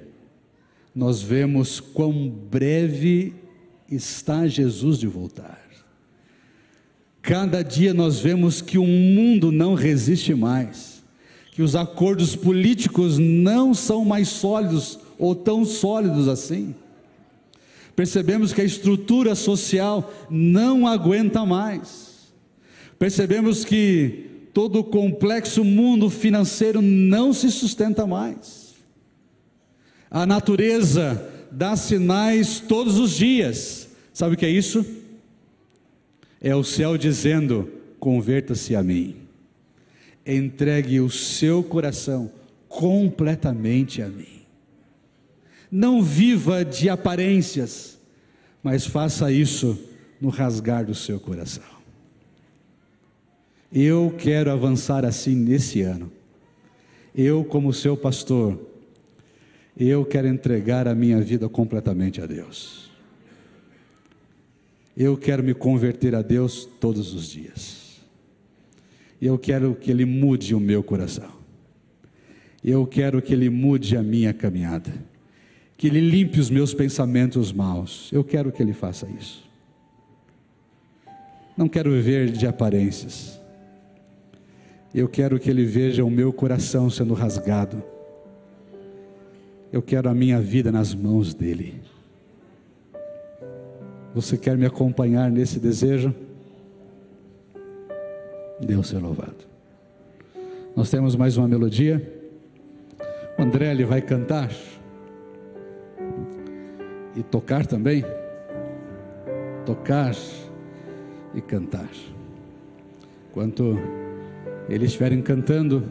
nós 0.93 1.21
vemos 1.21 1.79
quão 1.79 2.27
breve 2.27 3.33
está 3.89 4.47
Jesus 4.47 4.97
de 4.97 5.07
voltar. 5.07 5.67
Cada 7.21 7.61
dia 7.61 7.93
nós 7.93 8.19
vemos 8.19 8.61
que 8.61 8.77
o 8.77 8.85
mundo 8.85 9.51
não 9.51 9.73
resiste 9.73 10.33
mais, 10.33 11.03
que 11.51 11.61
os 11.61 11.75
acordos 11.75 12.35
políticos 12.35 13.17
não 13.17 13.73
são 13.73 14.03
mais 14.03 14.29
sólidos 14.29 14.99
ou 15.17 15.35
tão 15.35 15.65
sólidos 15.65 16.27
assim. 16.27 16.75
Percebemos 17.95 18.53
que 18.53 18.61
a 18.61 18.65
estrutura 18.65 19.33
social 19.35 20.13
não 20.29 20.87
aguenta 20.87 21.45
mais 21.45 22.07
percebemos 22.99 23.63
que 23.63 24.25
todo 24.53 24.79
o 24.79 24.83
complexo 24.83 25.63
mundo 25.63 26.09
financeiro 26.09 26.81
não 26.81 27.31
se 27.31 27.51
sustenta 27.51 28.05
mais. 28.07 28.75
A 30.09 30.25
natureza 30.25 31.29
dá 31.51 31.75
sinais 31.75 32.59
todos 32.59 32.97
os 32.97 33.11
dias. 33.11 33.89
Sabe 34.13 34.35
o 34.35 34.37
que 34.37 34.45
é 34.45 34.49
isso? 34.49 34.85
É 36.41 36.55
o 36.55 36.63
céu 36.63 36.97
dizendo: 36.97 37.69
converta-se 37.99 38.75
a 38.75 38.81
mim. 38.81 39.15
Entregue 40.25 40.99
o 40.99 41.09
seu 41.09 41.63
coração 41.63 42.31
completamente 42.67 44.01
a 44.01 44.07
mim. 44.07 44.36
Não 45.71 46.01
viva 46.01 46.63
de 46.63 46.89
aparências, 46.89 47.97
mas 48.63 48.85
faça 48.85 49.31
isso 49.31 49.77
no 50.19 50.29
rasgar 50.29 50.85
do 50.85 50.95
seu 50.95 51.19
coração. 51.19 51.77
Eu 53.71 54.15
quero 54.17 54.51
avançar 54.51 55.05
assim 55.05 55.35
nesse 55.35 55.81
ano. 55.81 56.11
Eu, 57.13 57.43
como 57.43 57.73
seu 57.73 57.97
pastor, 57.97 58.59
Eu 59.79 60.03
quero 60.03 60.27
entregar 60.27 60.87
a 60.87 60.95
minha 60.95 61.21
vida 61.21 61.47
completamente 61.47 62.19
a 62.19 62.25
Deus. 62.25 62.89
Eu 64.95 65.15
quero 65.15 65.43
me 65.43 65.53
converter 65.53 66.15
a 66.15 66.23
Deus 66.23 66.67
todos 66.79 67.13
os 67.13 67.29
dias. 67.29 68.01
Eu 69.21 69.37
quero 69.37 69.75
que 69.75 69.91
Ele 69.91 70.03
mude 70.03 70.55
o 70.55 70.59
meu 70.59 70.81
coração. 70.81 71.31
Eu 72.63 72.87
quero 72.87 73.21
que 73.21 73.33
Ele 73.33 73.51
mude 73.51 73.95
a 73.95 74.01
minha 74.01 74.33
caminhada. 74.33 74.91
Que 75.77 75.87
Ele 75.87 76.01
limpe 76.01 76.39
os 76.39 76.49
meus 76.49 76.73
pensamentos 76.73 77.53
maus. 77.53 78.09
Eu 78.11 78.23
quero 78.23 78.51
que 78.51 78.61
Ele 78.61 78.73
faça 78.73 79.07
isso. 79.07 79.47
Não 81.55 81.69
quero 81.69 81.91
viver 81.91 82.31
de 82.31 82.45
aparências. 82.45 83.39
Eu 84.93 85.07
quero 85.07 85.39
que 85.39 85.49
Ele 85.49 85.63
veja 85.63 86.03
o 86.03 86.09
meu 86.09 86.33
coração 86.33 86.89
sendo 86.89 87.13
rasgado. 87.13 87.83
Eu 89.71 89.81
quero 89.81 90.09
a 90.09 90.13
minha 90.13 90.41
vida 90.41 90.71
nas 90.71 90.95
mãos 90.95 91.33
dEle. 91.33 91.75
Você 94.15 94.37
quer 94.37 94.57
me 94.57 94.65
acompanhar 94.65 95.29
nesse 95.29 95.59
desejo? 95.59 96.13
Deus 98.59 98.87
seja 98.87 98.99
louvado. 98.99 99.45
Nós 100.75 100.89
temos 100.89 101.15
mais 101.15 101.37
uma 101.37 101.47
melodia. 101.47 102.01
O 103.37 103.41
André 103.41 103.71
ele 103.71 103.85
vai 103.85 104.01
cantar 104.01 104.51
e 107.17 107.23
tocar 107.23 107.65
também. 107.65 108.05
Tocar 109.65 110.15
e 111.33 111.41
cantar. 111.41 111.89
Enquanto 113.29 113.77
eles 114.69 114.89
estiverem 114.89 115.21
cantando, 115.21 115.83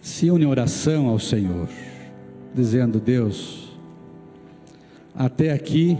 se 0.00 0.30
une 0.30 0.46
oração 0.46 1.06
ao 1.06 1.18
Senhor, 1.18 1.68
dizendo: 2.54 2.98
Deus, 2.98 3.78
até 5.14 5.52
aqui 5.52 5.98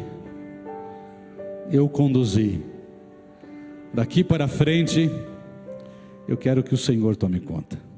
eu 1.70 1.88
conduzi, 1.88 2.62
daqui 3.92 4.24
para 4.24 4.48
frente 4.48 5.10
eu 6.26 6.36
quero 6.36 6.62
que 6.62 6.74
o 6.74 6.78
Senhor 6.78 7.14
tome 7.16 7.38
conta. 7.38 7.89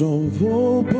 Viver 0.00 0.97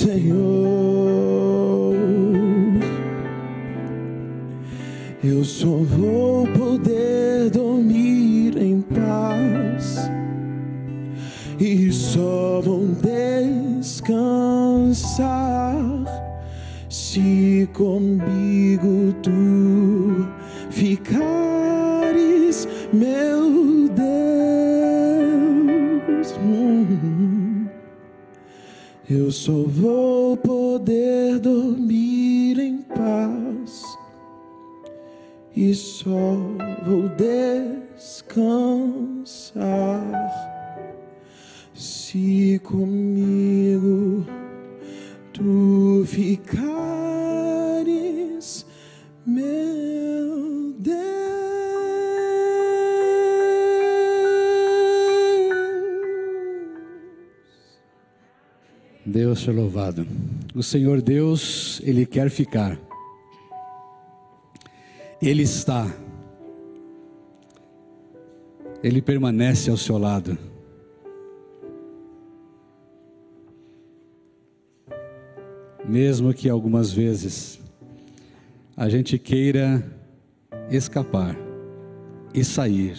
Senhor, 0.00 1.94
eu 5.22 5.44
só 5.44 5.66
vou 5.66 6.46
poder 6.46 7.50
dormir 7.50 8.56
em 8.56 8.80
paz. 8.80 10.10
E 11.60 11.92
só 11.92 12.62
vou 12.62 12.86
descansar 13.82 15.36
se 16.88 17.68
comigo 17.74 18.39
Eu 29.30 29.34
só 29.34 29.52
vou 29.52 30.36
poder 30.36 31.38
dormir 31.38 32.58
em 32.58 32.78
paz. 32.78 33.96
E 35.54 35.72
só 35.72 36.34
vou 36.84 37.08
descansar. 37.96 38.42
Se 41.72 42.60
comigo 42.64 42.99
Deus. 59.30 59.38
Seja 59.38 59.52
louvado. 59.52 60.06
O 60.54 60.62
Senhor 60.62 61.00
Deus, 61.00 61.80
Ele 61.84 62.04
quer 62.04 62.30
ficar. 62.30 62.78
Ele 65.22 65.42
está. 65.42 65.86
Ele 68.82 69.00
permanece 69.00 69.70
ao 69.70 69.76
seu 69.76 69.98
lado. 69.98 70.36
Mesmo 75.86 76.32
que 76.32 76.48
algumas 76.48 76.92
vezes 76.92 77.58
a 78.76 78.88
gente 78.88 79.18
queira 79.18 79.84
escapar 80.70 81.36
e 82.32 82.44
sair, 82.44 82.96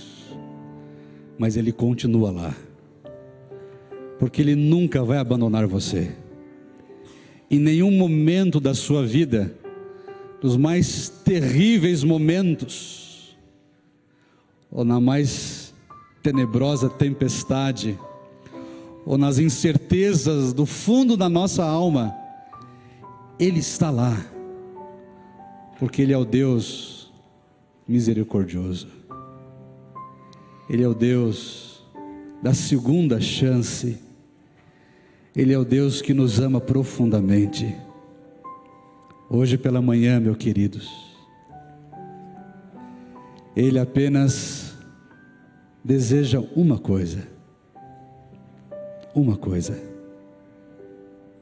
mas 1.37 1.57
Ele 1.57 1.71
continua 1.71 2.31
lá 2.31 2.55
porque 4.21 4.39
Ele 4.39 4.55
nunca 4.55 5.03
vai 5.03 5.17
abandonar 5.17 5.65
você. 5.65 6.11
Em 7.49 7.57
nenhum 7.57 7.89
momento 7.89 8.59
da 8.59 8.75
sua 8.75 9.03
vida, 9.03 9.51
nos 10.43 10.55
mais 10.55 11.09
terríveis 11.09 12.03
momentos, 12.03 13.35
ou 14.69 14.85
na 14.85 15.01
mais 15.01 15.73
tenebrosa 16.21 16.87
tempestade, 16.87 17.97
ou 19.07 19.17
nas 19.17 19.39
incertezas 19.39 20.53
do 20.53 20.67
fundo 20.67 21.17
da 21.17 21.27
nossa 21.27 21.65
alma, 21.65 22.15
Ele 23.39 23.57
está 23.57 23.89
lá, 23.89 24.23
porque 25.79 25.99
Ele 25.99 26.13
é 26.13 26.17
o 26.17 26.23
Deus 26.23 27.11
misericordioso, 27.87 28.87
Ele 30.69 30.83
é 30.83 30.87
o 30.87 30.93
Deus 30.93 31.83
da 32.39 32.53
segunda 32.53 33.19
chance, 33.19 34.10
ele 35.35 35.53
é 35.53 35.57
o 35.57 35.63
Deus 35.63 36.01
que 36.01 36.13
nos 36.13 36.39
ama 36.39 36.59
profundamente. 36.59 37.75
Hoje 39.29 39.57
pela 39.57 39.81
manhã, 39.81 40.19
meus 40.19 40.35
queridos, 40.35 40.89
Ele 43.55 43.79
apenas 43.79 44.75
deseja 45.83 46.41
uma 46.53 46.77
coisa, 46.77 47.25
uma 49.15 49.37
coisa, 49.37 49.81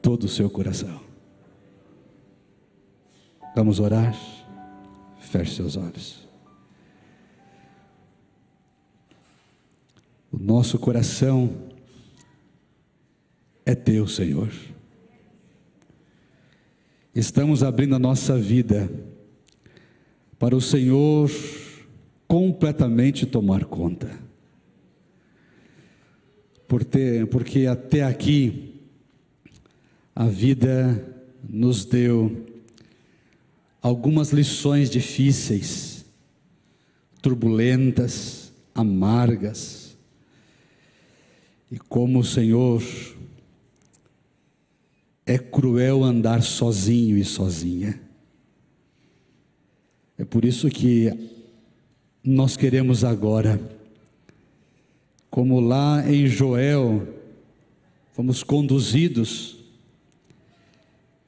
todo 0.00 0.24
o 0.24 0.28
seu 0.28 0.48
coração. 0.48 1.00
Vamos 3.56 3.80
orar? 3.80 4.14
Feche 5.18 5.56
seus 5.56 5.76
olhos. 5.76 6.28
O 10.32 10.38
nosso 10.38 10.78
coração 10.78 11.69
é 13.70 13.74
teu, 13.76 14.04
Senhor. 14.08 14.50
Estamos 17.14 17.62
abrindo 17.62 17.94
a 17.94 18.00
nossa 18.00 18.36
vida 18.36 18.90
para 20.40 20.56
o 20.56 20.60
Senhor 20.60 21.30
completamente 22.26 23.26
tomar 23.26 23.64
conta. 23.66 24.10
Por 26.66 26.82
ter, 26.82 27.28
porque 27.28 27.66
até 27.66 28.02
aqui 28.02 28.80
a 30.16 30.26
vida 30.26 31.24
nos 31.48 31.84
deu 31.84 32.44
algumas 33.80 34.32
lições 34.32 34.90
difíceis, 34.90 36.04
turbulentas, 37.22 38.52
amargas. 38.74 39.96
E 41.70 41.78
como 41.78 42.18
o 42.18 42.24
Senhor 42.24 42.82
é 45.30 45.38
cruel 45.38 46.02
andar 46.02 46.42
sozinho 46.42 47.16
e 47.16 47.24
sozinha. 47.24 48.00
É 50.18 50.24
por 50.24 50.44
isso 50.44 50.68
que 50.68 51.30
nós 52.24 52.56
queremos 52.56 53.04
agora, 53.04 53.60
como 55.30 55.60
lá 55.60 56.04
em 56.10 56.26
Joel, 56.26 57.06
fomos 58.10 58.42
conduzidos, 58.42 59.56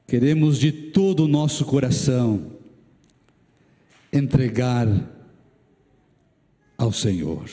queremos 0.05 0.59
de 0.59 0.73
todo 0.73 1.23
o 1.23 1.27
nosso 1.29 1.63
coração 1.63 2.51
entregar 4.11 4.85
ao 6.77 6.91
Senhor. 6.91 7.49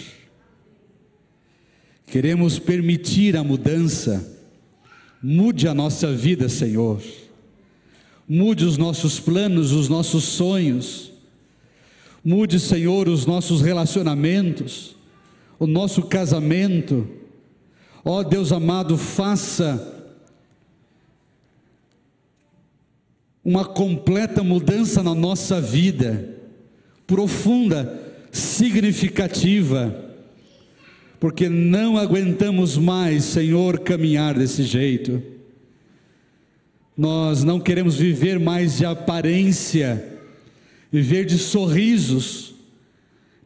Queremos 2.06 2.58
permitir 2.58 3.36
a 3.36 3.44
mudança 3.44 4.39
Mude 5.22 5.68
a 5.68 5.74
nossa 5.74 6.12
vida, 6.12 6.48
Senhor. 6.48 7.02
Mude 8.26 8.64
os 8.64 8.78
nossos 8.78 9.20
planos, 9.20 9.72
os 9.72 9.88
nossos 9.88 10.24
sonhos. 10.24 11.12
Mude, 12.24 12.58
Senhor, 12.58 13.08
os 13.08 13.26
nossos 13.26 13.60
relacionamentos, 13.60 14.96
o 15.58 15.66
nosso 15.66 16.02
casamento. 16.04 17.06
Ó 18.02 18.20
oh, 18.20 18.24
Deus 18.24 18.50
amado, 18.50 18.96
faça 18.96 19.96
uma 23.44 23.64
completa 23.64 24.42
mudança 24.42 25.02
na 25.02 25.14
nossa 25.14 25.60
vida, 25.60 26.34
profunda, 27.06 28.00
significativa 28.32 30.09
porque 31.20 31.50
não 31.50 31.98
aguentamos 31.98 32.78
mais, 32.78 33.24
Senhor, 33.24 33.80
caminhar 33.80 34.38
desse 34.38 34.62
jeito. 34.62 35.22
Nós 36.96 37.44
não 37.44 37.60
queremos 37.60 37.96
viver 37.96 38.40
mais 38.40 38.78
de 38.78 38.86
aparência, 38.86 40.18
viver 40.90 41.26
de 41.26 41.36
sorrisos, 41.36 42.54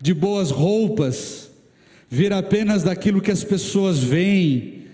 de 0.01 0.14
boas 0.14 0.53
roupas, 0.53 1.51
ver 2.09 2.33
apenas 2.33 2.85
daquilo 2.85 3.20
que 3.20 3.33
as 3.33 3.43
pessoas 3.43 3.99
veem. 3.99 4.85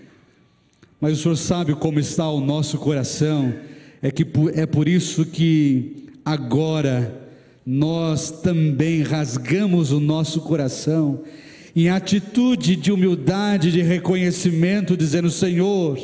Mas 0.99 1.19
o 1.19 1.21
Senhor 1.21 1.35
sabe 1.37 1.75
como 1.75 1.99
está 1.99 2.27
o 2.31 2.41
nosso 2.41 2.79
coração, 2.79 3.53
é 4.01 4.09
que 4.09 4.25
é 4.55 4.65
por 4.65 4.87
isso 4.87 5.23
que 5.23 6.07
agora 6.25 7.29
nós 7.63 8.41
também 8.41 9.03
rasgamos 9.03 9.91
o 9.91 9.99
nosso 9.99 10.41
coração 10.41 11.23
em 11.75 11.89
atitude 11.89 12.75
de 12.75 12.91
humildade, 12.91 13.71
de 13.71 13.81
reconhecimento, 13.81 14.97
dizendo: 14.97 15.29
Senhor, 15.29 15.97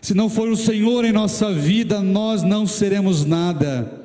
se 0.00 0.14
não 0.14 0.28
for 0.28 0.48
o 0.48 0.56
Senhor 0.56 1.04
em 1.04 1.12
nossa 1.12 1.52
vida, 1.52 2.00
nós 2.00 2.42
não 2.42 2.66
seremos 2.66 3.24
nada. 3.24 4.00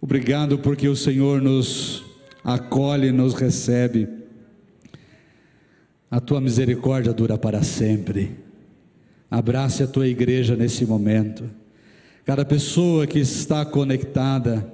Obrigado 0.00 0.58
porque 0.58 0.86
o 0.86 0.94
Senhor 0.94 1.40
nos 1.40 2.04
acolhe, 2.44 3.10
nos 3.10 3.32
recebe. 3.34 4.06
A 6.10 6.20
tua 6.20 6.40
misericórdia 6.40 7.12
dura 7.12 7.38
para 7.38 7.62
sempre. 7.62 8.36
Abrace 9.30 9.82
a 9.82 9.86
tua 9.86 10.06
igreja 10.06 10.54
nesse 10.54 10.84
momento. 10.84 11.44
Cada 12.24 12.44
pessoa 12.44 13.06
que 13.06 13.18
está 13.18 13.64
conectada, 13.64 14.73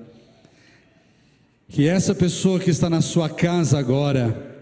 que 1.70 1.86
essa 1.86 2.12
pessoa 2.12 2.58
que 2.58 2.68
está 2.68 2.90
na 2.90 3.00
sua 3.00 3.28
casa 3.28 3.78
agora, 3.78 4.58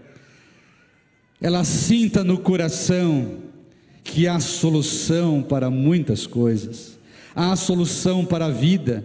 ela 1.41 1.63
sinta 1.63 2.23
no 2.23 2.37
coração 2.37 3.39
que 4.03 4.27
há 4.27 4.39
solução 4.39 5.41
para 5.41 5.71
muitas 5.71 6.27
coisas, 6.27 6.99
há 7.35 7.55
solução 7.55 8.23
para 8.23 8.45
a 8.45 8.51
vida, 8.51 9.03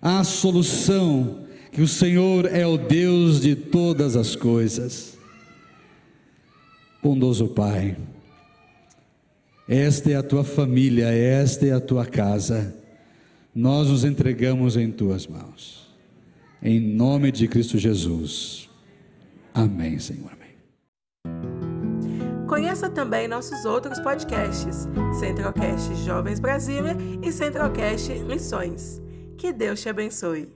há 0.00 0.22
solução 0.22 1.44
que 1.72 1.82
o 1.82 1.88
Senhor 1.88 2.46
é 2.46 2.64
o 2.64 2.78
Deus 2.78 3.40
de 3.40 3.56
todas 3.56 4.14
as 4.14 4.36
coisas. 4.36 5.18
Bondoso 7.02 7.48
Pai, 7.48 7.96
esta 9.68 10.12
é 10.12 10.14
a 10.14 10.22
tua 10.22 10.44
família, 10.44 11.08
esta 11.08 11.66
é 11.66 11.72
a 11.72 11.80
tua 11.80 12.06
casa, 12.06 12.72
nós 13.52 13.88
nos 13.88 14.04
entregamos 14.04 14.76
em 14.76 14.92
tuas 14.92 15.26
mãos. 15.26 15.85
Em 16.62 16.80
nome 16.80 17.30
de 17.30 17.46
Cristo 17.46 17.78
Jesus. 17.78 18.68
Amém, 19.52 19.98
Senhor. 19.98 20.30
Amém. 20.32 20.46
Conheça 22.48 22.88
também 22.88 23.28
nossos 23.28 23.64
outros 23.64 23.98
podcasts: 24.00 24.86
Centralcast 25.18 25.94
Jovens 26.04 26.40
Brasília 26.40 26.96
e 27.22 27.30
Centralcast 27.32 28.12
Missões. 28.20 29.00
Que 29.36 29.52
Deus 29.52 29.80
te 29.80 29.88
abençoe. 29.88 30.48